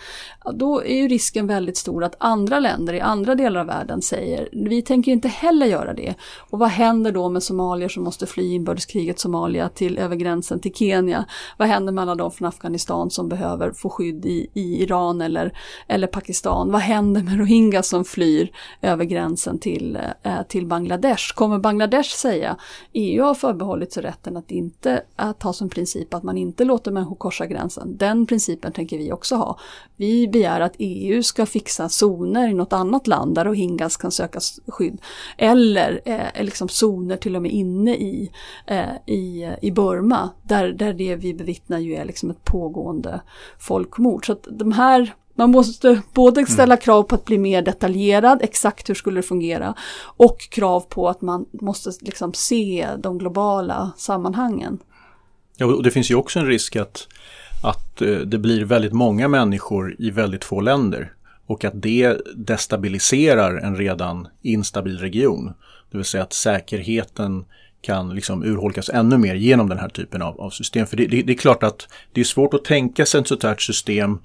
[0.53, 4.49] då är ju risken väldigt stor att andra länder i andra delar av världen säger
[4.51, 6.15] vi tänker inte heller göra det.
[6.49, 10.73] Och vad händer då med somalier som måste fly inbördeskriget Somalia till över gränsen till
[10.73, 11.25] Kenya.
[11.57, 15.59] Vad händer med alla de från Afghanistan som behöver få skydd i, i Iran eller,
[15.87, 16.71] eller Pakistan?
[16.71, 21.33] Vad händer med rohingya som flyr över gränsen till, eh, till Bangladesh?
[21.35, 22.57] Kommer Bangladesh säga
[22.93, 26.91] EU har förbehållit sig rätten att inte att ha som princip att man inte låter
[26.91, 27.97] människor korsa gränsen.
[27.97, 29.59] Den principen tänker vi också ha.
[29.95, 34.39] Vi begär att EU ska fixa zoner i något annat land där rohingyas kan söka
[34.67, 35.01] skydd.
[35.37, 38.18] Eller eh, eh, liksom zoner till och med inne i
[38.65, 40.29] eh, i, i Burma.
[40.43, 43.21] Där, där det vi bevittnar ju är liksom ett pågående
[43.59, 44.25] folkmord.
[44.25, 46.81] Så att de här man måste både ställa mm.
[46.81, 51.21] krav på att bli mer detaljerad, exakt hur skulle det fungera, och krav på att
[51.21, 54.79] man måste liksom se de globala sammanhangen.
[55.57, 57.07] Ja, och det finns ju också en risk att,
[57.63, 61.13] att eh, det blir väldigt många människor i väldigt få länder
[61.45, 65.53] och att det destabiliserar en redan instabil region.
[65.91, 67.45] Det vill säga att säkerheten
[67.81, 70.87] kan liksom urholkas ännu mer genom den här typen av, av system.
[70.87, 73.43] För det, det, det, är klart att det är svårt att tänka sig ett sånt
[73.43, 74.19] här system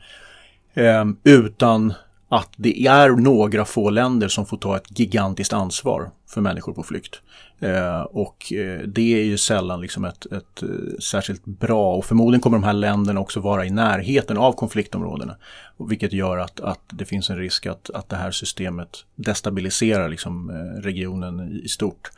[0.74, 1.94] eh, utan
[2.28, 6.82] att det är några få länder som får ta ett gigantiskt ansvar för människor på
[6.82, 7.20] flykt.
[7.60, 12.40] Eh, och eh, det är ju sällan liksom ett, ett eh, särskilt bra och förmodligen
[12.40, 15.36] kommer de här länderna också vara i närheten av konfliktområdena.
[15.88, 20.50] Vilket gör att, att det finns en risk att, att det här systemet destabiliserar liksom,
[20.50, 22.10] eh, regionen i, i stort.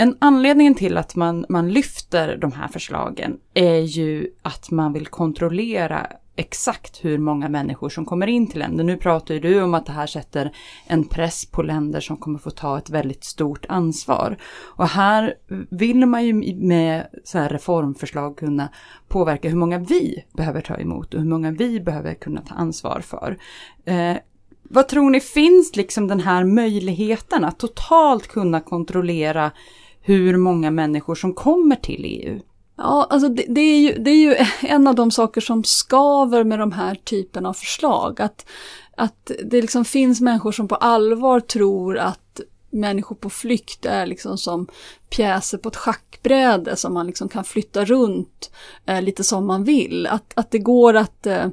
[0.00, 5.06] En anledning till att man, man lyfter de här förslagen är ju att man vill
[5.06, 6.06] kontrollera
[6.36, 8.84] exakt hur många människor som kommer in till länder.
[8.84, 10.52] Nu pratar ju du om att det här sätter
[10.86, 14.36] en press på länder som kommer få ta ett väldigt stort ansvar.
[14.76, 15.34] Och här
[15.70, 18.68] vill man ju med så här reformförslag kunna
[19.08, 23.00] påverka hur många vi behöver ta emot och hur många vi behöver kunna ta ansvar
[23.00, 23.38] för.
[23.84, 24.16] Eh,
[24.62, 29.50] vad tror ni finns liksom den här möjligheten att totalt kunna kontrollera
[30.08, 32.40] hur många människor som kommer till EU.
[32.76, 34.36] Ja, alltså det, det, är ju, det är ju
[34.68, 38.20] en av de saker som skaver med de här typen av förslag.
[38.20, 38.46] Att,
[38.96, 42.40] att det liksom finns människor som på allvar tror att
[42.70, 44.66] människor på flykt är liksom som
[45.10, 48.50] pjäser på ett schackbräde som man liksom kan flytta runt
[48.86, 50.06] eh, lite som man vill.
[50.06, 51.46] Att, att det går att eh,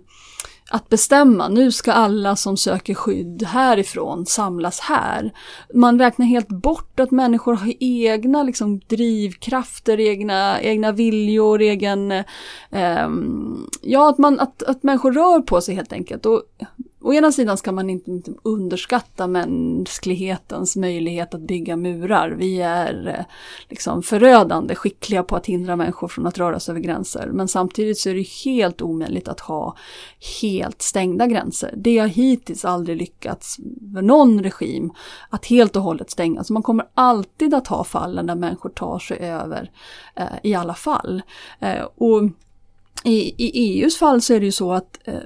[0.70, 5.34] att bestämma, nu ska alla som söker skydd härifrån samlas här.
[5.74, 12.12] Man räknar helt bort att människor har egna liksom, drivkrafter, egna, egna viljor, egen...
[12.12, 13.10] Eh,
[13.82, 16.26] ja, att, man, att, att människor rör på sig helt enkelt.
[16.26, 16.44] Och
[17.06, 22.30] Å ena sidan ska man inte underskatta mänsklighetens möjlighet att bygga murar.
[22.30, 23.26] Vi är eh,
[23.70, 27.30] liksom förödande skickliga på att hindra människor från att röra sig över gränser.
[27.34, 29.76] Men samtidigt så är det helt omöjligt att ha
[30.42, 31.74] helt stängda gränser.
[31.78, 33.58] Det har hittills aldrig lyckats
[33.94, 34.94] för någon regim
[35.30, 36.44] att helt och hållet stänga.
[36.44, 39.72] Så man kommer alltid att ha fallen där människor tar sig över
[40.16, 41.22] eh, i alla fall.
[41.60, 42.24] Eh, och
[43.04, 45.20] i, i, EUs fall så är det ju så att eh,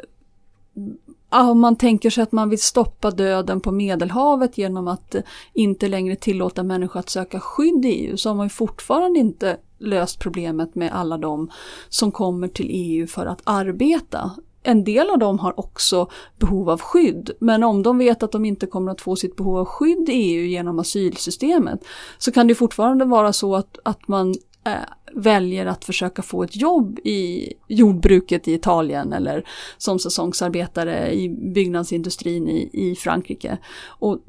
[1.30, 5.22] om man tänker sig att man vill stoppa döden på Medelhavet genom att eh,
[5.54, 9.58] inte längre tillåta människor att söka skydd i EU så har man ju fortfarande inte
[9.80, 11.52] löst problemet med alla de
[11.90, 14.32] som kommer till EU för att arbeta.
[14.64, 18.46] En del av dem har också behov av skydd, men om de vet att de
[18.46, 21.86] inte kommer att få sitt behov av skydd i EU genom asylsystemet
[22.18, 24.36] så kan det fortfarande vara så att, att man
[24.72, 31.30] Eh, väljer att försöka få ett jobb i jordbruket i Italien eller som säsongsarbetare i
[31.30, 33.58] byggnadsindustrin i, i Frankrike.
[33.88, 34.20] Och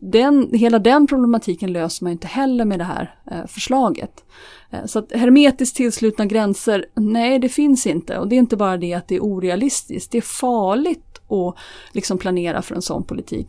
[0.00, 4.24] den, hela den problematiken löser man inte heller med det här eh, förslaget.
[4.70, 8.18] Eh, så att hermetiskt tillslutna gränser, nej det finns inte.
[8.18, 11.54] Och det är inte bara det att det är orealistiskt, det är farligt att
[11.92, 13.48] liksom planera för en sån politik.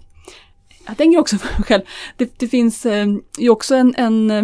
[0.88, 1.84] Jag tänker också för mig själv,
[2.18, 3.08] det, det finns eh,
[3.40, 4.44] ju också en, en eh,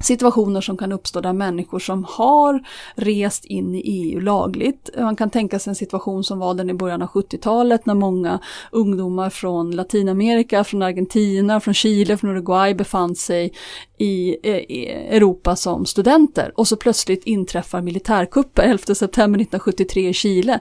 [0.00, 2.62] situationer som kan uppstå där människor som har
[2.94, 4.90] rest in i EU lagligt.
[4.98, 8.38] Man kan tänka sig en situation som var den i början av 70-talet när många
[8.70, 13.52] ungdomar från Latinamerika, från Argentina, från Chile, från Uruguay befann sig
[13.98, 20.60] i, eh, Europa som studenter och så plötsligt inträffar militärkupper 11 september 1973 i Chile.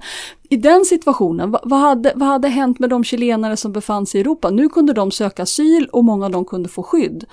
[0.50, 4.22] I den situationen, vad hade, vad hade hänt med de chilenare som befann sig i
[4.22, 4.50] Europa?
[4.50, 7.26] Nu kunde de söka asyl och många av dem kunde få skydd.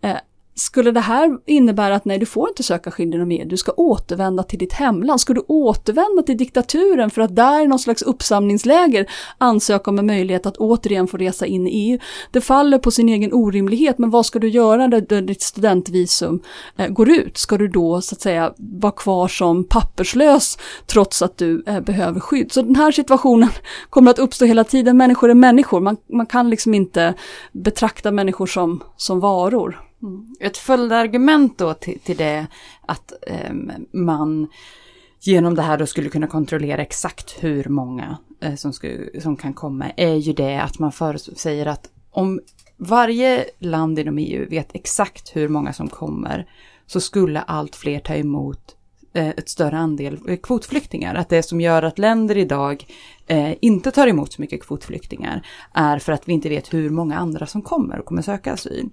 [0.00, 0.16] Eh,
[0.56, 3.72] skulle det här innebära att nej, du får inte söka skydd inom EU, du ska
[3.72, 5.20] återvända till ditt hemland.
[5.20, 9.06] Ska du återvända till diktaturen för att där i någon slags uppsamlingsläger
[9.38, 11.98] ansöka om en möjlighet att återigen få resa in i EU?
[12.30, 16.40] Det faller på sin egen orimlighet, men vad ska du göra när ditt studentvisum
[16.76, 17.38] eh, går ut?
[17.38, 22.20] Ska du då så att säga vara kvar som papperslös trots att du eh, behöver
[22.20, 22.52] skydd?
[22.52, 23.48] Så den här situationen
[23.90, 24.96] kommer att uppstå hela tiden.
[24.96, 27.14] Människor är människor, man, man kan liksom inte
[27.52, 29.80] betrakta människor som, som varor.
[30.04, 30.34] Mm.
[30.40, 32.46] Ett följdargument då till, till det
[32.86, 33.54] att eh,
[33.92, 34.48] man
[35.20, 39.54] genom det här då skulle kunna kontrollera exakt hur många eh, som, skulle, som kan
[39.54, 42.40] komma är ju det att man säger att om
[42.76, 46.48] varje land inom EU vet exakt hur många som kommer
[46.86, 48.76] så skulle allt fler ta emot
[49.14, 51.14] ett större andel kvotflyktingar.
[51.14, 52.86] Att det som gör att länder idag
[53.26, 57.18] eh, inte tar emot så mycket kvotflyktingar är för att vi inte vet hur många
[57.18, 58.90] andra som kommer och kommer söka asyl.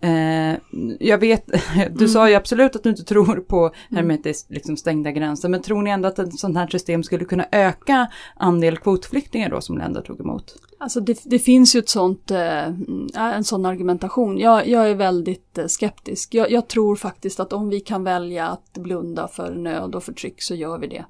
[0.00, 0.54] Mm.
[0.54, 0.58] Eh,
[1.00, 2.08] jag vet, du mm.
[2.08, 3.74] sa ju absolut att du inte tror på mm.
[3.90, 7.46] hermetiskt liksom stängda gränser, men tror ni ändå att ett sånt här system skulle kunna
[7.52, 8.06] öka
[8.36, 10.56] andel kvotflyktingar då som länder tog emot?
[10.82, 14.38] Alltså det, det finns ju ett sånt, eh, mm, en sån argumentation.
[14.38, 16.34] Jag, jag är väldigt eh, skeptisk.
[16.34, 20.42] Jag, jag, tror faktiskt att om vi kan välja att blunda för nöd och förtryck
[20.42, 21.04] så gör vi det.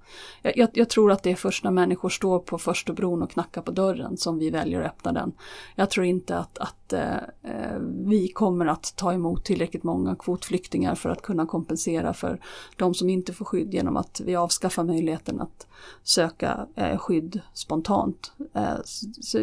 [0.55, 3.63] Jag, jag tror att det är först när människor står på första bron och knackar
[3.63, 5.33] på dörren som vi väljer att öppna den.
[5.75, 10.95] Jag tror inte att, att eh, eh, vi kommer att ta emot tillräckligt många kvotflyktingar
[10.95, 12.41] för att kunna kompensera för
[12.77, 15.67] de som inte får skydd genom att vi avskaffar möjligheten att
[16.03, 18.33] söka eh, skydd spontant.
[18.55, 18.77] Eh,
[19.21, 19.39] så,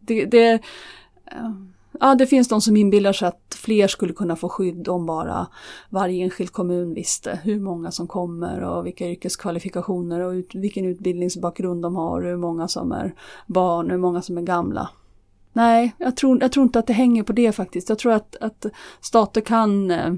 [0.00, 0.52] det, det
[1.26, 1.50] eh,
[2.00, 5.46] ja, det finns de som inbillar sig att fler skulle kunna få skydd om bara
[5.90, 11.82] varje enskild kommun visste hur många som kommer och vilka yrkeskvalifikationer och ut, vilken utbildningsbakgrund
[11.82, 13.14] de har, hur många som är
[13.46, 14.90] barn, hur många som är gamla.
[15.52, 17.88] Nej, jag tror, jag tror inte att det hänger på det faktiskt.
[17.88, 18.66] Jag tror att, att
[19.00, 20.14] stater kan eh,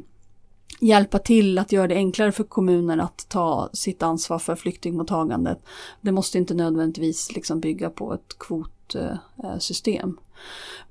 [0.80, 5.58] hjälpa till att göra det enklare för kommuner att ta sitt ansvar för flyktingmottagandet.
[6.00, 9.94] Det måste inte nödvändigtvis liksom bygga på ett kvotsystem.
[9.94, 10.24] Eh, eh,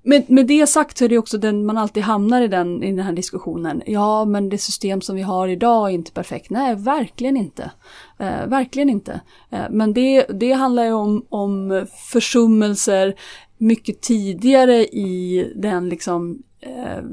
[0.05, 2.91] med, med det sagt så är det också den man alltid hamnar i den, i
[2.91, 3.81] den här diskussionen.
[3.85, 6.49] Ja, men det system som vi har idag är inte perfekt.
[6.49, 7.71] Nej, verkligen inte.
[8.17, 9.21] Eh, verkligen inte.
[9.49, 13.15] Eh, men det, det handlar ju om, om försummelser
[13.57, 17.03] mycket tidigare i den liksom eh,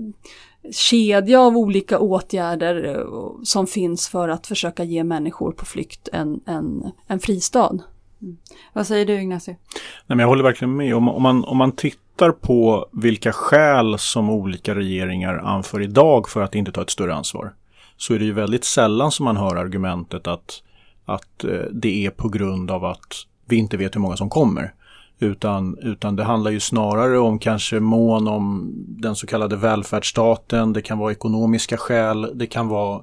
[0.73, 6.41] kedja av olika åtgärder eh, som finns för att försöka ge människor på flykt en,
[6.47, 7.79] en, en fristad.
[8.23, 8.37] Mm.
[8.73, 9.53] Vad säger du Ignacio?
[9.53, 9.59] Nej,
[10.07, 10.95] men jag håller verkligen med.
[10.95, 16.43] Om, om, man, om man tittar på vilka skäl som olika regeringar anför idag för
[16.43, 17.55] att inte ta ett större ansvar
[17.97, 20.63] så är det ju väldigt sällan som man hör argumentet att,
[21.05, 23.15] att eh, det är på grund av att
[23.47, 24.75] vi inte vet hur många som kommer.
[25.23, 30.83] Utan, utan det handlar ju snarare om kanske mån om den så kallade välfärdsstaten, det
[30.83, 33.03] kan vara ekonomiska skäl, det kan vara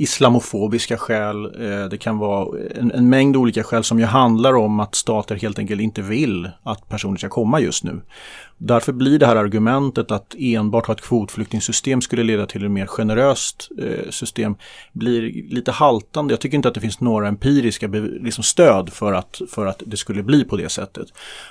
[0.00, 4.80] islamofobiska skäl, eh, det kan vara en, en, mängd olika skäl som ju handlar om
[4.80, 8.00] att stater helt enkelt inte vill att personer ska komma just nu.
[8.58, 12.86] Därför blir det här argumentet att enbart ha ett kvotflyktingsystem skulle leda till ett mer
[12.86, 14.56] generöst eh, system
[14.92, 16.32] blir lite haltande.
[16.32, 17.86] Jag tycker inte att det finns några empiriska
[18.20, 21.06] liksom stöd för att, för att det skulle bli på det sättet.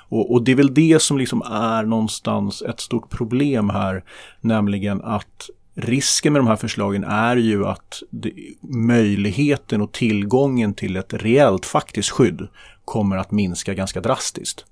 [0.09, 4.03] Och, och det är väl det som liksom är någonstans ett stort problem här,
[4.41, 5.49] nämligen att
[5.81, 11.65] risken med de här förslagen är ju att det, möjligheten och tillgången till ett reellt
[11.65, 12.47] faktiskt skydd
[12.85, 14.65] kommer att minska ganska drastiskt.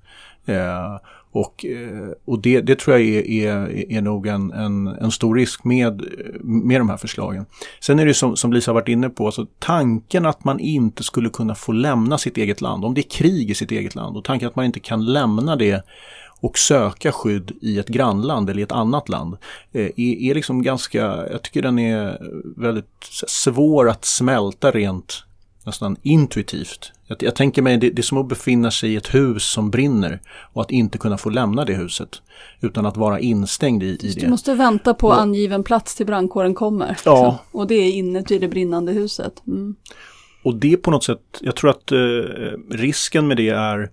[0.45, 0.97] Eh,
[1.31, 5.35] och, eh, och det, det, tror jag är, är, är nog en, en, en, stor
[5.35, 6.01] risk med,
[6.43, 7.45] med de här förslagen.
[7.79, 11.03] Sen är det som, som Lisa har varit inne på, alltså tanken att man inte
[11.03, 14.17] skulle kunna få lämna sitt eget land, om det är krig i sitt eget land
[14.17, 15.83] och tanken att man inte kan lämna det
[16.41, 19.37] och söka skydd i ett grannland eller i ett annat land
[19.71, 20.99] eh, är, är liksom ganska,
[21.31, 22.17] jag tycker den är
[22.61, 25.23] väldigt svår att smälta rent
[25.65, 26.91] nästan intuitivt.
[27.07, 29.69] Jag, jag tänker mig det, det är som att befinna sig i ett hus som
[29.69, 30.21] brinner
[30.53, 32.21] och att inte kunna få lämna det huset
[32.61, 34.21] utan att vara instängd i, i det.
[34.21, 36.97] Du måste vänta på och, angiven plats till brandkåren kommer.
[37.05, 37.39] Ja.
[37.51, 39.43] Så, och det är inuti det brinnande huset.
[39.47, 39.75] Mm.
[40.43, 41.97] Och det på något sätt, jag tror att eh,
[42.69, 43.89] risken med det är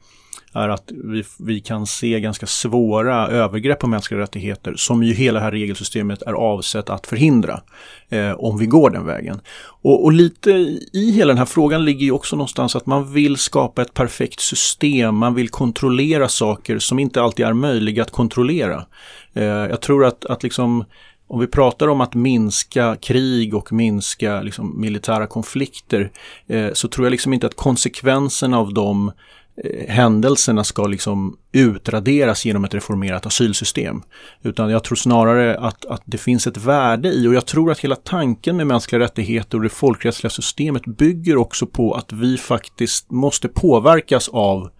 [0.54, 5.38] är att vi, vi kan se ganska svåra övergrepp på mänskliga rättigheter som ju hela
[5.38, 7.60] det här regelsystemet är avsett att förhindra
[8.08, 9.40] eh, om vi går den vägen.
[9.82, 10.50] Och, och, lite
[10.92, 14.40] i hela den här frågan ligger ju också någonstans att man vill skapa ett perfekt
[14.40, 18.86] system, man vill kontrollera saker som inte alltid är möjliga att kontrollera.
[19.34, 20.84] Eh, jag tror att, att liksom
[21.26, 26.10] om vi pratar om att minska krig och minska liksom, militära konflikter
[26.46, 29.12] eh, så tror jag liksom inte att konsekvenserna av dem
[29.56, 34.02] Eh, händelserna ska liksom utraderas genom ett reformerat asylsystem.
[34.42, 37.80] Utan jag tror snarare att, att det finns ett värde i och jag tror att
[37.80, 43.10] hela tanken med mänskliga rättigheter och det folkrättsliga systemet bygger också på att vi faktiskt
[43.10, 44.70] måste påverkas av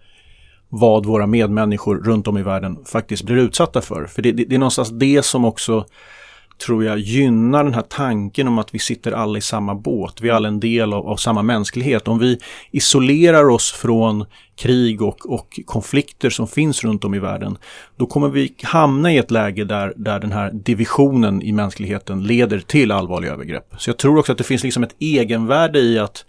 [0.69, 4.05] vad våra medmänniskor runt om i världen faktiskt blir utsatta för.
[4.05, 5.85] För det, det, det är någonstans det som också
[6.57, 10.21] tror jag gynnar den här tanken om att vi sitter alla i samma båt.
[10.21, 12.07] Vi är alla en del av, av samma mänsklighet.
[12.07, 12.39] Om vi
[12.71, 14.25] isolerar oss från
[14.55, 17.57] krig och, och, konflikter som finns runt om i världen,
[17.95, 22.59] då kommer vi hamna i ett läge där, där den här divisionen i mänskligheten leder
[22.59, 23.73] till allvarliga övergrepp.
[23.77, 26.25] Så jag tror också att det finns liksom ett egenvärde i att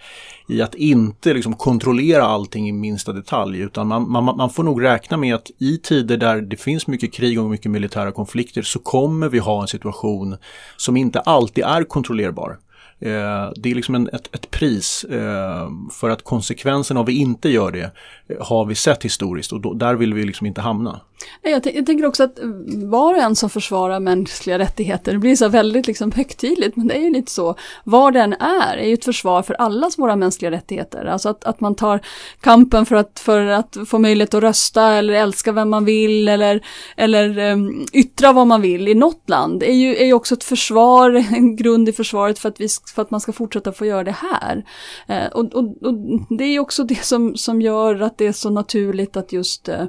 [0.49, 4.83] i att inte liksom kontrollera allting i minsta detalj utan man, man, man får nog
[4.83, 8.79] räkna med att i tider där det finns mycket krig och mycket militära konflikter så
[8.79, 10.37] kommer vi ha en situation
[10.77, 12.59] som inte alltid är kontrollerbar.
[13.01, 17.49] Eh, det är liksom en, ett, ett, pris eh, för att konsekvensen av vi inte
[17.49, 17.91] gör det
[18.29, 21.01] eh, har vi sett historiskt och då, där vill vi liksom inte hamna.
[21.43, 22.45] Jag, jag, tänker också att eh,
[22.85, 26.95] var och en som försvarar mänskliga rättigheter, det blir så väldigt liksom högtidligt, men det
[26.95, 27.55] är ju lite så,
[27.85, 31.05] var den är, är ju ett försvar för allas våra mänskliga rättigheter.
[31.05, 32.01] Alltså att, att man tar
[32.41, 36.61] kampen för att, för att få möjlighet att rösta eller älska vem man vill eller,
[36.97, 40.45] eller um, yttra vad man vill i något land, är ju, är ju också ett
[40.45, 44.05] försvar, en grund i försvaret för att, vi, för att man ska fortsätta få göra
[44.05, 44.65] det här.
[45.11, 45.95] Uh, och, och, och,
[46.39, 49.69] det är ju också det som, som gör att det är så naturligt att just
[49.69, 49.87] uh, Eh,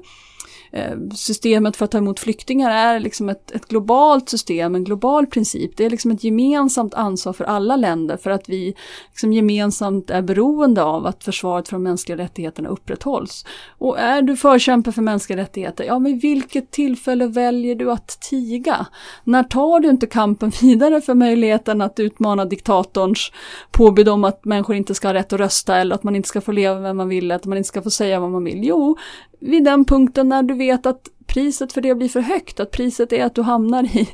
[0.71, 5.27] Eh, systemet för att ta emot flyktingar är liksom ett, ett, globalt system, en global
[5.27, 5.77] princip.
[5.77, 8.75] Det är liksom ett gemensamt ansvar för alla länder för att vi
[9.09, 13.45] liksom gemensamt är beroende av att försvaret för de mänskliga rättigheterna upprätthålls.
[13.77, 18.85] Och är du förkämpe för mänskliga rättigheter, ja men vilket tillfälle väljer du att tiga?
[19.23, 23.31] När tar du inte kampen vidare för möjligheten att utmana diktatorns
[23.71, 26.41] påbud om att människor inte ska ha rätt att rösta eller att man inte ska
[26.41, 28.63] få leva vem man vill, att man inte ska få säga vad man vill?
[28.63, 28.97] Jo,
[29.39, 33.13] vid den punkten när du vet att priset för det blir för högt, att priset
[33.13, 34.09] är att du hamnar i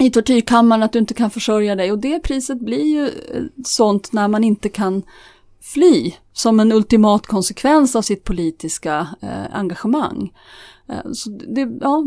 [0.00, 4.12] i tortyrkammaren, att du inte kan försörja dig och det priset blir ju eh, sånt
[4.12, 5.02] när man inte kan
[5.60, 10.32] fly som en ultimat konsekvens av sitt politiska eh, engagemang.
[10.88, 12.04] Eh, så det, ja,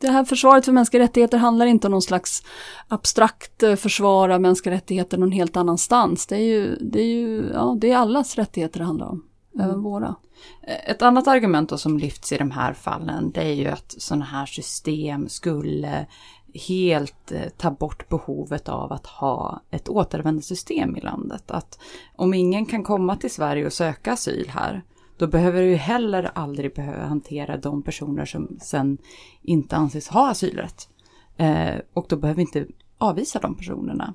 [0.00, 2.42] det här försvaret för mänskliga rättigheter handlar inte om någon slags
[2.88, 6.26] abstrakt eh, försvar av mänskliga rättigheter någon helt annanstans.
[6.26, 9.22] Det är ju, det är ju ja, det är allas rättigheter det handlar om,
[9.54, 9.66] mm.
[9.66, 10.14] även våra.
[10.62, 14.24] Eh, ett annat argument som lyfts i de här fallen det är ju att sådana
[14.24, 16.06] här system skulle
[16.54, 21.50] helt eh, ta bort behovet av att ha ett återvändesystem i landet.
[21.50, 21.78] Att
[22.16, 24.82] om ingen kan komma till Sverige och söka asyl här,
[25.16, 28.98] då behöver du heller aldrig behöva hantera de personer som sen
[29.42, 30.88] inte anses ha asylrätt.
[31.36, 32.66] Eh, och då behöver vi inte
[32.98, 34.14] avvisa de personerna.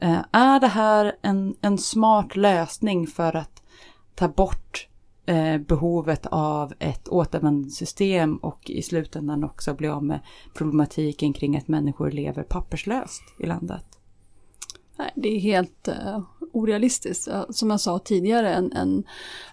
[0.00, 3.62] Eh, är det här en, en smart lösning för att
[4.14, 4.87] ta bort
[5.28, 10.20] eh, behovet av ett återvändandesystem och i slutändan också bli av med
[10.54, 13.84] problematiken kring att människor lever papperslöst i landet.
[14.98, 16.20] Nej, det är helt uh,
[16.52, 17.28] orealistiskt.
[17.28, 19.04] Uh, som jag sa tidigare, en, en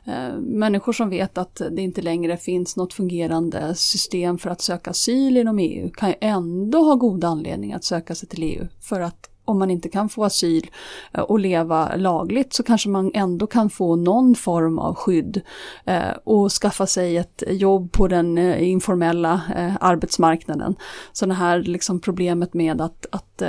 [0.08, 4.90] uh, människor som vet att det inte längre finns något fungerande system för att söka
[4.90, 8.68] asyl inom EU kan ju ändå ha god anledning att söka sig till EU.
[8.82, 10.70] För att om man inte kan få asyl
[11.14, 15.42] eh, och leva lagligt så kanske man ändå kan få någon form av skydd
[15.86, 19.42] eh, och skaffa sig ett jobb på den eh, informella
[19.82, 20.76] arbetsmarknaden.
[21.14, 23.42] Så det här liksom problemet med att, att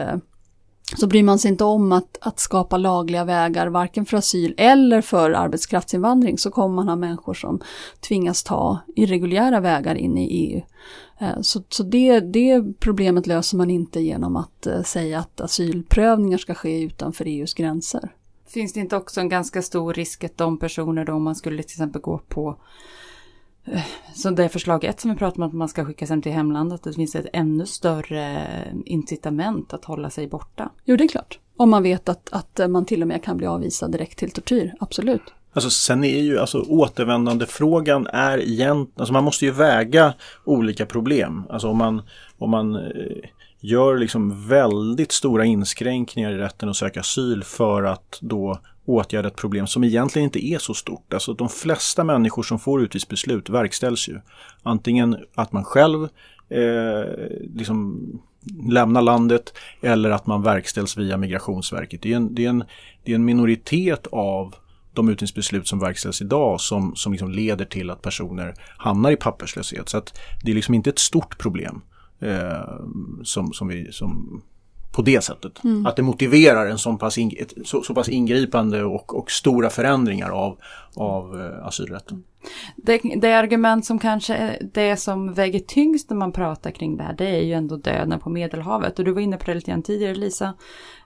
[0.94, 5.00] så bryr man sig inte om att, att skapa lagliga vägar, varken för asyl eller
[5.00, 7.60] för arbetskraftsinvandring, så kommer man ha människor som
[8.08, 10.62] tvingas ta irreguljära vägar in i EU.
[11.18, 16.38] Eh, så, så det, det problemet löser man inte genom att eh, säga att asylprövningar
[16.38, 18.12] ska ske utanför EUs gränser.
[18.48, 21.62] Finns det inte också en ganska stor risk att de personer då, om man skulle
[21.62, 22.56] till exempel gå på
[24.14, 26.32] så det är förslag ett som vi pratar om att man ska skickas hem till
[26.32, 28.48] hemlandet, det finns ett ännu större
[28.84, 30.70] incitament att hålla sig borta.
[30.84, 31.38] Jo, det är klart.
[31.56, 34.74] Om man vet att, att man till och med kan bli avvisad direkt till tortyr,
[34.80, 35.22] absolut.
[35.52, 40.14] Alltså sen är ju alltså återvändandefrågan är igen, alltså man måste ju väga
[40.44, 41.42] olika problem.
[41.50, 42.02] Alltså om man,
[42.38, 42.82] om man eh,
[43.60, 49.36] gör liksom väldigt stora inskränkningar i rätten att söka asyl för att då åtgärda ett
[49.36, 51.14] problem som egentligen inte är så stort.
[51.14, 54.20] Alltså de flesta människor som får utvisningsbeslut verkställs ju.
[54.62, 56.08] Antingen att man själv
[56.48, 57.04] eh,
[57.54, 58.02] liksom
[58.68, 62.02] lämnar landet eller att man verkställs via Migrationsverket.
[62.02, 62.64] Det är en, det är en,
[63.04, 64.54] det är en minoritet av
[64.92, 69.88] de utvisningsbeslut som verkställs idag som, som liksom leder till att personer hamnar i papperslöshet.
[69.88, 71.82] Så att det är liksom inte ett stort problem
[72.20, 72.80] eh,
[73.22, 74.42] som, som, vi, som
[74.96, 75.64] på det sättet.
[75.64, 75.86] Mm.
[75.86, 79.70] Att det motiverar en sån pass in, ett, så, så, pass ingripande och, och, stora
[79.70, 80.58] förändringar av,
[80.94, 82.24] av eh, asylrätten.
[82.76, 87.02] Det, det, argument som kanske är det som väger tyngst när man pratar kring det
[87.02, 88.98] här, det är ju ändå döden på Medelhavet.
[88.98, 90.54] Och du var inne på det lite grann tidigare Lisa.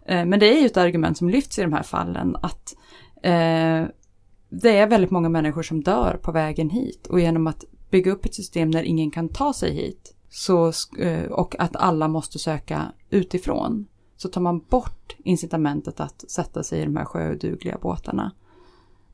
[0.07, 2.77] Eh, men det är ju ett argument som lyfts i de här fallen att
[3.23, 3.85] eh,
[4.51, 7.07] det är väldigt många människor som dör på vägen hit.
[7.07, 11.25] Och genom att bygga upp ett system där ingen kan ta sig hit så, eh,
[11.25, 16.85] och att alla måste söka utifrån så tar man bort incitamentet att sätta sig i
[16.85, 18.33] de här sjödugliga båtarna.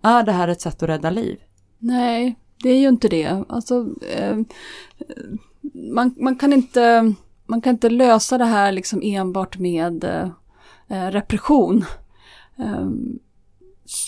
[0.02, 1.40] Är det här ett sätt att rädda liv?
[1.78, 3.44] Nej, det är ju inte det.
[3.48, 4.36] Alltså, eh,
[5.92, 7.14] man, man, kan inte,
[7.46, 10.04] man kan inte lösa det här liksom enbart med
[10.88, 11.84] eh, repression.
[12.56, 12.90] Eh,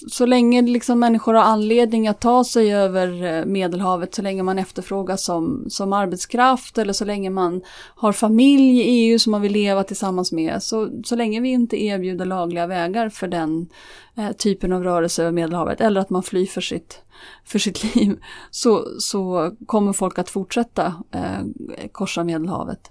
[0.09, 4.59] så länge liksom människor har anledning att ta sig över eh, Medelhavet, så länge man
[4.59, 7.61] efterfrågas som, som arbetskraft eller så länge man
[7.95, 11.83] har familj i EU som man vill leva tillsammans med, så, så länge vi inte
[11.83, 13.69] erbjuder lagliga vägar för den
[14.17, 17.03] eh, typen av rörelse över Medelhavet, eller att man flyr för sitt,
[17.45, 18.19] för sitt liv,
[18.51, 22.91] så, så kommer folk att fortsätta eh, korsa Medelhavet.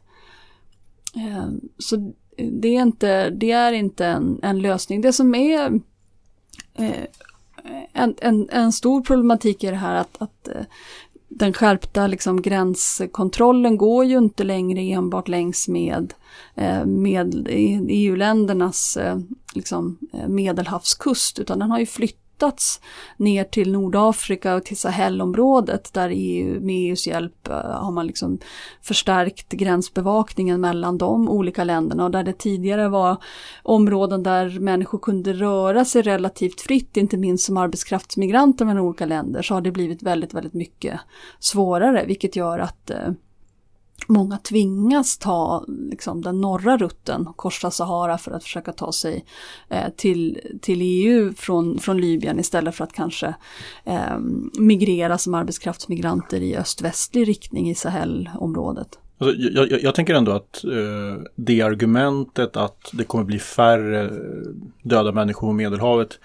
[1.16, 5.02] Eh, så det är inte, det är inte en, en lösning.
[5.02, 5.82] Det som är
[6.74, 7.04] Eh,
[7.94, 10.62] en, en, en stor problematik är det här att, att eh,
[11.28, 16.14] den skärpta liksom, gränskontrollen går ju inte längre enbart längs med,
[16.56, 17.48] eh, med
[17.90, 18.98] EU-ländernas
[19.54, 19.98] liksom,
[20.28, 22.82] medelhavskust utan den har ju flyttat flyttats
[23.18, 28.40] ner till Nordafrika och till Sahelområdet där EU, med EUs hjälp eh, har man liksom
[28.82, 32.04] förstärkt gränsbevakningen mellan de olika länderna.
[32.04, 33.18] Och där det tidigare var
[33.64, 39.42] områden där människor kunde röra sig relativt fritt, inte minst som arbetskraftsmigranter mellan olika länder,
[39.42, 41.00] så har det blivit väldigt, väldigt mycket
[41.40, 43.12] svårare, vilket gör att eh,
[44.08, 49.26] Många tvingas ta liksom, den norra rutten, korsa Sahara för att försöka ta sig
[49.70, 53.36] eh, till, till EU från, från Libyen istället för att kanske
[53.86, 54.18] eh,
[54.60, 59.00] migrera som arbetskraftsmigranter i öst-västlig riktning i Sahelområdet.
[59.18, 64.12] Alltså, jag, jag, jag, tänker ändå att eh, det argumentet att det kommer bli färre
[64.84, 66.20] döda människor på Medelhavet,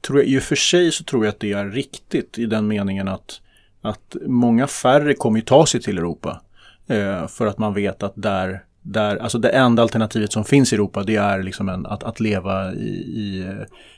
[0.00, 2.68] tror jag, i och för sig så tror jag att det är riktigt i den
[2.68, 3.40] meningen att,
[3.82, 6.40] att många färre kommer ta sig till Europa.
[6.88, 10.76] Eh, för att man vet att där, där, alltså det enda alternativet som finns i
[10.76, 13.46] Europa det är liksom en, att, att leva i, i,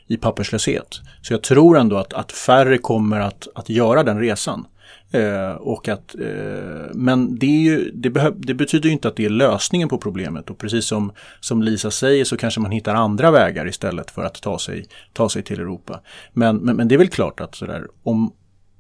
[0.07, 1.01] i papperslöshet.
[1.23, 4.67] Så jag tror ändå att, att färre kommer att, att göra den resan.
[5.13, 9.25] Eh, och att, eh, men det, ju, det, behö, det, betyder ju inte att det
[9.25, 13.31] är lösningen på problemet och precis som, som Lisa säger så kanske man hittar andra
[13.31, 16.01] vägar istället för att ta sig, ta sig till Europa.
[16.33, 18.33] Men, men, men det är väl klart att sådär, om,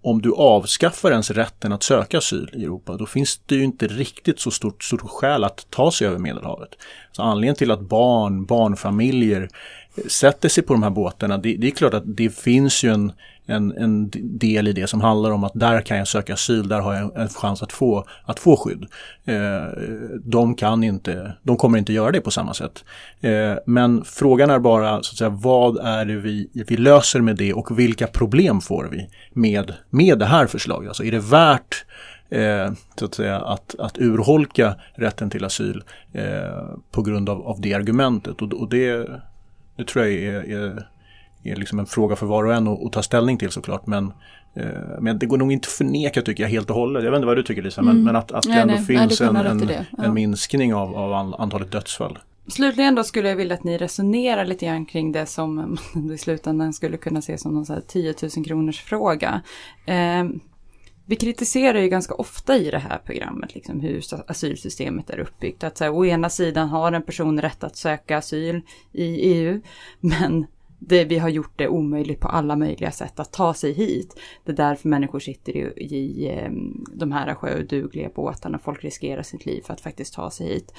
[0.03, 3.87] om du avskaffar ens rätten att söka asyl i Europa, då finns det ju inte
[3.87, 6.69] riktigt så stort, stort skäl att ta sig över Medelhavet.
[7.13, 9.49] Så anledningen till att barn, barnfamiljer
[9.97, 12.93] eh, sätter sig på de här båtarna, det, det är klart att det finns ju
[12.93, 13.13] en,
[13.51, 16.81] en, en, del i det som handlar om att där kan jag söka asyl, där
[16.81, 18.87] har jag en chans att få, att få skydd.
[19.25, 19.83] Eh,
[20.25, 22.85] de kan inte, de kommer inte göra det på samma sätt.
[23.21, 27.37] Eh, men frågan är bara så att säga, vad är det vi, vi löser med
[27.37, 30.89] det och vilka problem får vi med, med det här förslaget?
[30.89, 31.85] Alltså är det värt
[32.31, 35.83] eh, så att, säga, att, att urholka rätten till asyl
[36.13, 38.43] eh, på grund av, av det argumentet.
[38.43, 39.09] Och, och det,
[39.77, 40.87] det tror jag är, är,
[41.45, 43.86] är liksom en fråga för var och en att, att ta ställning till såklart.
[43.86, 44.12] Men,
[44.55, 44.64] eh,
[45.01, 47.05] men det går nog inte att förneka tycker jag helt och hållet.
[47.05, 47.95] Jag vet inte vad du tycker Lisa, mm.
[47.95, 50.05] men, men, att, att det ändå nej, finns nej, en, en, ja.
[50.05, 52.18] en minskning av, av antalet dödsfall.
[52.49, 55.78] Slutligen då skulle jag vilja att ni resonerar lite grann kring det som
[56.14, 59.43] i slutändan skulle kunna ses som någon så här 10 000 kronors fråga.
[59.86, 60.24] Eh,
[61.07, 65.64] vi kritiserar ju ganska ofta i det här programmet liksom hur asylsystemet är uppbyggt.
[65.64, 68.62] Att så här, å ena sidan har en person rätt att söka asyl
[68.93, 69.61] i EU,
[70.01, 70.47] men
[70.81, 74.20] det, vi har gjort det omöjligt på alla möjliga sätt att ta sig hit.
[74.45, 78.59] Det är därför människor sitter i, i ehm, de här sjödugliga båtarna.
[78.59, 80.72] Folk riskerar sitt liv för att faktiskt ta sig hit.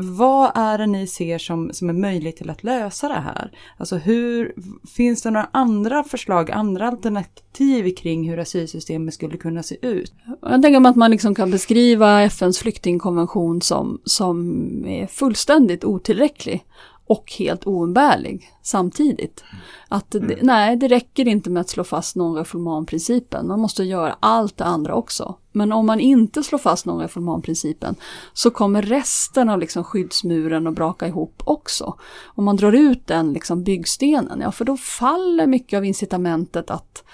[0.00, 3.52] Vad är det ni ser som, som är möjligt till att lösa det här?
[3.76, 4.54] Alltså hur,
[4.96, 10.14] finns det några andra förslag, andra alternativ kring hur asylsystemet skulle kunna se ut?
[10.42, 16.64] Jag tänker mig att man liksom kan beskriva FNs flyktingkonvention som, som är fullständigt otillräcklig
[17.06, 19.44] och helt oumbärlig samtidigt.
[19.88, 20.38] Att mm.
[20.42, 24.94] nej, det räcker inte med att slå fast non-reformant-principen, man måste göra allt det andra
[24.94, 25.36] också.
[25.52, 27.94] Men om man inte slår fast non-reformant-principen
[28.32, 31.94] så kommer resten av liksom skyddsmuren att braka ihop också.
[32.24, 37.04] Om man drar ut den liksom byggstenen, ja för då faller mycket av incitamentet att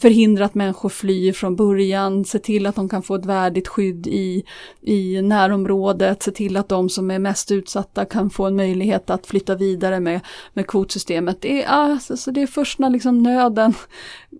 [0.00, 4.06] förhindra att människor flyr från början, se till att de kan få ett värdigt skydd
[4.06, 4.44] i,
[4.80, 9.26] i närområdet, se till att de som är mest utsatta kan få en möjlighet att
[9.26, 10.20] flytta vidare med,
[10.52, 11.40] med kvotsystemet.
[11.40, 13.74] Det är, alltså, det är först när liksom nöden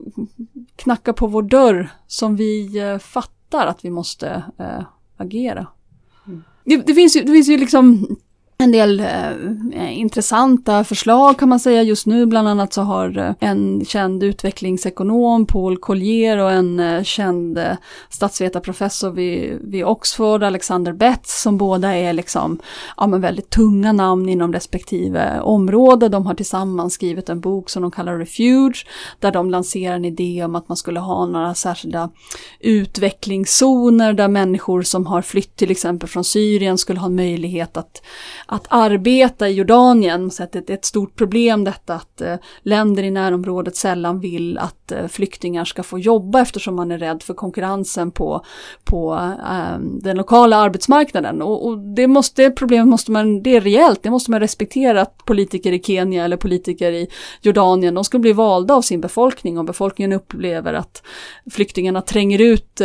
[0.77, 4.85] knackar på vår dörr som vi eh, fattar att vi måste eh,
[5.17, 5.67] agera.
[6.27, 6.45] Mm.
[6.65, 8.17] Det, det, finns ju, det finns ju liksom
[8.65, 12.27] en del eh, intressanta förslag kan man säga just nu.
[12.27, 17.73] Bland annat så har eh, en känd utvecklingsekonom, Paul Collier och en eh, känd eh,
[18.11, 22.59] statsvetarprofessor vid, vid Oxford, Alexander Betts, som båda är liksom,
[22.97, 26.09] ja, men väldigt tunga namn inom respektive område.
[26.09, 28.87] De har tillsammans skrivit en bok som de kallar Refuge,
[29.21, 32.11] där de lanserar en idé om att man skulle ha några särskilda
[32.61, 38.03] utvecklingszoner där människor som har flytt till exempel från Syrien skulle ha en möjlighet att
[38.55, 40.31] att arbeta i Jordanien.
[40.31, 44.59] Så att det är ett stort problem detta att eh, länder i närområdet sällan vill
[44.59, 48.45] att eh, flyktingar ska få jobba eftersom man är rädd för konkurrensen på,
[48.85, 49.15] på
[49.51, 51.43] eh, den lokala arbetsmarknaden.
[51.43, 55.03] Och, och, det, måste, det problemet måste man, det är rejält, det måste man respektera
[55.03, 57.09] att politiker i Kenya eller politiker i
[57.43, 61.03] Jordanien, de ska bli valda av sin befolkning och befolkningen upplever att
[61.51, 62.81] flyktingarna tränger ut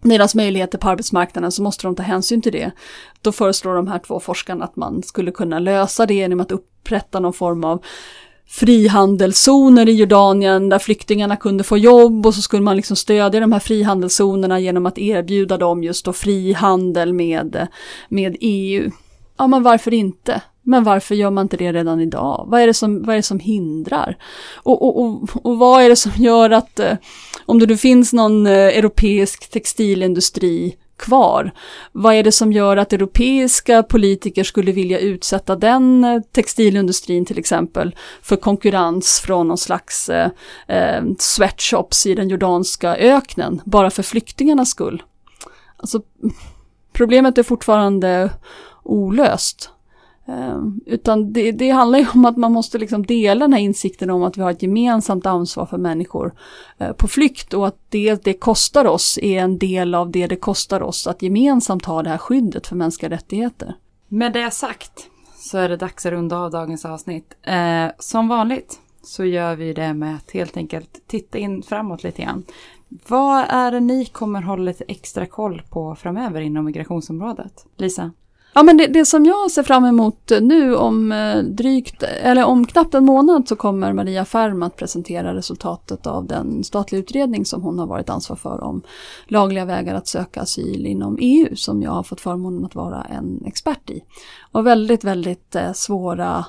[0.00, 2.70] deras möjligheter på arbetsmarknaden så måste de ta hänsyn till det.
[3.20, 7.20] Då föreslår de här två forskarna att man skulle kunna lösa det genom att upprätta
[7.20, 7.84] någon form av
[8.50, 13.52] frihandelszoner i Jordanien där flyktingarna kunde få jobb och så skulle man liksom stödja de
[13.52, 17.68] här frihandelszonerna genom att erbjuda dem just då frihandel med,
[18.08, 18.90] med EU.
[19.36, 20.42] Ja, men varför inte?
[20.62, 22.44] Men varför gör man inte det redan idag?
[22.48, 24.16] Vad är det som, vad är det som hindrar?
[24.56, 26.96] Och, och, och, och vad är det som gör att eh,
[27.46, 31.52] om det nu finns någon eh, europeisk textilindustri kvar.
[31.92, 37.38] Vad är det som gör att europeiska politiker skulle vilja utsätta den eh, textilindustrin till
[37.38, 44.70] exempel för konkurrens från någon slags eh, sweatshops i den jordanska öknen bara för flyktingarnas
[44.70, 45.02] skull?
[45.76, 46.02] Alltså,
[46.92, 48.30] problemet är fortfarande
[48.82, 49.70] olöst.
[50.30, 54.10] Ehm, utan det, det, handlar ju om att man måste liksom dela den här insikten
[54.10, 56.34] om att vi har ett gemensamt ansvar för människor
[56.78, 60.36] eh, på flykt och att det det kostar oss är en del av det det
[60.36, 63.74] kostar oss att gemensamt ha det här skyddet för mänskliga rättigheter.
[64.08, 65.08] Med det sagt
[65.38, 67.34] så är det dags att runda av dagens avsnitt.
[67.42, 72.22] Eh, som vanligt så gör vi det med att helt enkelt titta in framåt lite
[72.22, 72.44] grann.
[73.08, 77.66] Vad är det ni kommer hålla lite extra koll på framöver inom migrationsområdet?
[77.76, 78.10] Lisa?
[78.52, 82.66] Ja men det, det, som jag ser fram emot nu om eh, drygt, eller om
[82.66, 87.62] knappt en månad så kommer Maria Färm att presentera resultatet av den statliga utredning som
[87.62, 88.82] hon har varit ansvarig för om
[89.26, 93.42] lagliga vägar att söka asyl inom EU som jag har fått förmånen att vara en
[93.46, 94.02] expert i.
[94.52, 96.44] Och väldigt, väldigt eh, svåra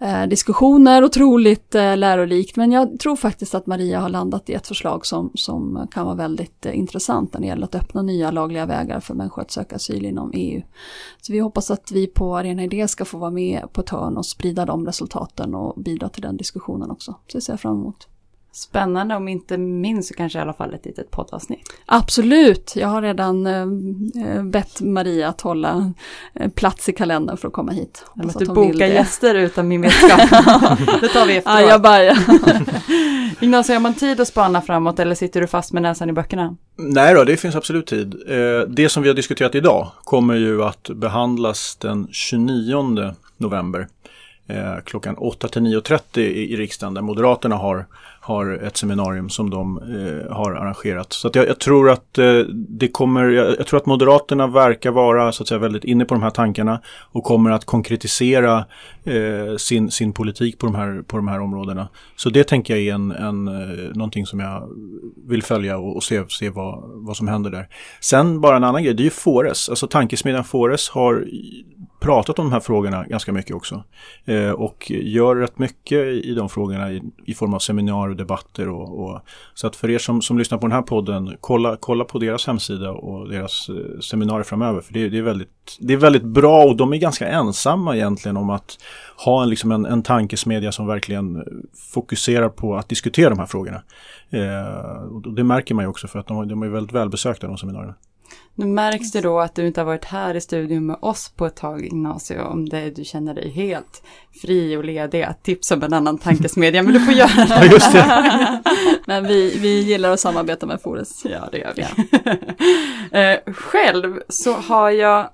[0.00, 2.56] eh, diskussioner, otroligt eh, lärorikt.
[2.56, 6.14] Men jag tror faktiskt att Maria har landat i ett förslag som, som kan vara
[6.14, 9.76] väldigt eh, intressant när det gäller att öppna nya lagliga vägar för människor att söka
[9.76, 10.62] asyl inom EU.
[11.20, 14.16] Så vi hoppas att vi på Arena Idé ska få vara med på ett hörn
[14.16, 17.14] och sprida de resultaten och bidra till den diskussionen också.
[17.26, 18.08] Så det ser jag fram emot.
[18.52, 21.60] Spännande, om inte minst så kanske i alla fall ett litet poddavsnitt.
[21.86, 23.62] Absolut, jag har redan eh,
[24.26, 25.92] eh, bett Maria att hålla
[26.34, 28.04] eh, plats i kalendern för att komma hit.
[28.14, 30.20] Men Hoppas att du bokar gäster utan min vetskap.
[31.00, 31.60] det tar vi efteråt.
[31.60, 32.02] Ja, jag bara,
[33.40, 36.56] Ignacio, har man tid att spana framåt eller sitter du fast med näsan i böckerna?
[36.76, 38.14] Nej då, det finns absolut tid.
[38.28, 43.88] Eh, Det som vi har diskuterat idag kommer ju att behandlas den 29 november
[44.84, 47.86] klockan 8 till 9.30 i i riksdagen där Moderaterna har,
[48.20, 51.12] har ett seminarium som de eh, har arrangerat.
[51.12, 54.90] Så att jag, jag tror att eh, det kommer, jag, jag tror att Moderaterna verkar
[54.90, 56.80] vara så att säga väldigt inne på de här tankarna
[57.12, 58.64] och kommer att konkretisera
[59.04, 61.88] eh, sin, sin politik på de, här, på de här områdena.
[62.16, 64.68] Så det tänker jag är en, en, eh, någonting som jag
[65.28, 67.68] vill följa och, och se, se vad, vad som händer där.
[68.00, 71.24] Sen bara en annan grej, det är ju Fores, alltså tankesmedjan Fores har
[72.00, 73.84] pratat om de här frågorna ganska mycket också.
[74.24, 78.68] Eh, och gör rätt mycket i de frågorna i, i form av seminarier och debatter.
[78.68, 79.20] Och, och,
[79.54, 82.46] så att för er som, som lyssnar på den här podden, kolla, kolla på deras
[82.46, 84.80] hemsida och deras eh, seminarier framöver.
[84.80, 88.36] För det, det, är väldigt, det är väldigt bra och de är ganska ensamma egentligen
[88.36, 88.78] om att
[89.24, 91.42] ha en, liksom en, en tankesmedja som verkligen eh,
[91.92, 93.82] fokuserar på att diskutera de här frågorna.
[94.30, 97.58] Eh, och det märker man ju också för att de, de är väldigt välbesökta de
[97.58, 97.94] seminarierna.
[98.60, 101.46] Nu märks det då att du inte har varit här i studion med oss på
[101.46, 104.02] ett tag, Ignacio, om det du känner dig helt
[104.42, 107.46] fri och ledig att tipsa om en annan tankesmedja, men du får göra det.
[107.48, 108.62] Ja, just det.
[109.06, 111.24] men vi, vi gillar att samarbeta med Fores.
[111.24, 111.82] Ja, det gör vi.
[113.12, 115.28] Eh, Själv så har jag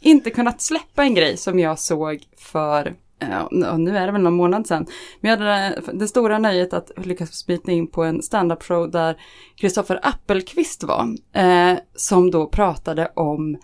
[0.00, 4.34] inte kunnat släppa en grej som jag såg för, ja, nu är det väl någon
[4.34, 4.86] månad sedan,
[5.20, 9.20] men jag hade det stora nöjet att lyckas smita in på en stand-up show där
[9.56, 13.56] Kristoffer Appelqvist var, eh, som då pratade om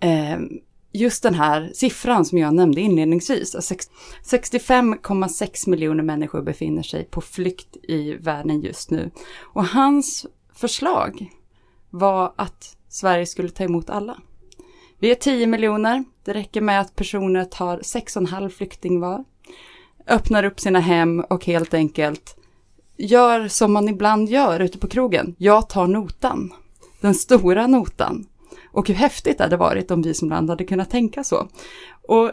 [0.00, 0.38] eh,
[0.92, 3.54] just den här siffran som jag nämnde inledningsvis.
[3.54, 3.74] Alltså
[4.24, 9.10] 65,6 miljoner människor befinner sig på flykt i världen just nu.
[9.40, 11.30] Och hans förslag
[11.90, 14.16] var att Sverige skulle ta emot alla.
[15.00, 16.04] Vi är 10 miljoner.
[16.24, 19.24] Det räcker med att personer tar 6,5 flykting var.
[20.06, 22.36] Öppnar upp sina hem och helt enkelt
[23.00, 25.34] gör som man ibland gör ute på krogen.
[25.38, 26.52] Jag tar notan.
[27.00, 28.26] Den stora notan.
[28.72, 31.48] Och hur häftigt det hade varit om vi som land hade kunnat tänka så.
[32.08, 32.32] Och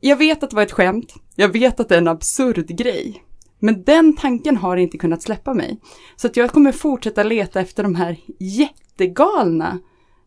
[0.00, 1.14] jag vet att det var ett skämt.
[1.36, 3.22] Jag vet att det är en absurd grej.
[3.58, 5.80] Men den tanken har inte kunnat släppa mig.
[6.16, 9.78] Så att jag kommer fortsätta leta efter de här jättegalna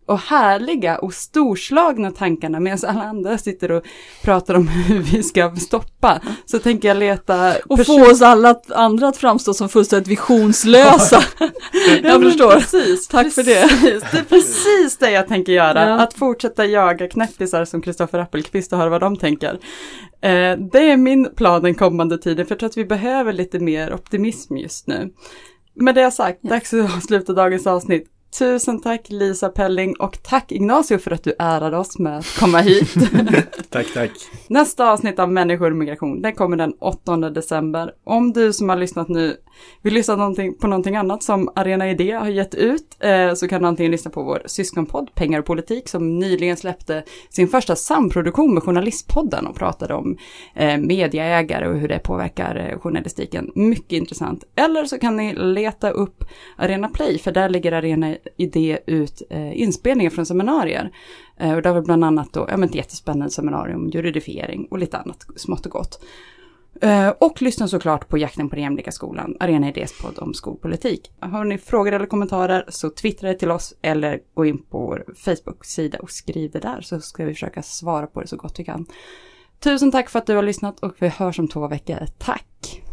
[0.10, 3.84] och härliga och storslagna tankarna medan alla andra sitter och
[4.24, 6.22] pratar om hur vi ska stoppa.
[6.45, 11.22] Så tänker jag leta Och få oss alla att, andra att framstå som fullständigt visionslösa.
[12.03, 12.51] jag förstår.
[12.51, 13.62] Precis, Tack för det.
[13.62, 14.03] precis.
[14.12, 15.89] Det är precis det jag tänker göra.
[15.89, 15.99] Ja.
[15.99, 19.53] Att fortsätta jaga knäppisar som Kristoffer Appelqvist och höra vad de tänker.
[20.22, 23.60] Eh, det är min plan den kommande tiden, för jag tror att vi behöver lite
[23.60, 25.14] mer optimism just nu.
[25.76, 28.07] Med det sagt, dags att avsluta dagens avsnitt.
[28.38, 32.60] Tusen tack Lisa Pelling och tack Ignacio för att du ärade oss med att komma
[32.60, 32.94] hit.
[33.70, 34.12] Tack, tack.
[34.48, 37.92] Nästa avsnitt av Människor och migration, den kommer den 8 december.
[38.04, 39.38] Om du som har lyssnat nu
[39.82, 43.62] vill lyssna någonting, på någonting annat som Arena Idé har gett ut eh, så kan
[43.62, 48.54] du antingen lyssna på vår syskonpodd Pengar och politik som nyligen släppte sin första samproduktion
[48.54, 50.18] med Journalistpodden och pratade om
[50.56, 53.52] eh, mediaägare och hur det påverkar eh, journalistiken.
[53.56, 54.44] Mycket intressant.
[54.56, 56.24] Eller så kan ni leta upp
[56.58, 60.92] Arena Play för där ligger Arena Idé ut eh, inspelningar från seminarier.
[61.38, 64.80] Eh, och det var bland annat då, ja men ett jättespännande seminarium om juridifiering och
[64.80, 66.04] lite annat smått och gott.
[66.82, 71.12] Eh, och lyssna såklart på Jakten på den jämlika skolan, Arena Idés podd om skolpolitik.
[71.20, 75.06] Har ni frågor eller kommentarer så twittra det till oss eller gå in på vår
[75.16, 78.64] Facebook-sida och skriv det där så ska vi försöka svara på det så gott vi
[78.64, 78.86] kan.
[79.60, 82.06] Tusen tack för att du har lyssnat och vi hörs om två veckor.
[82.18, 82.89] Tack!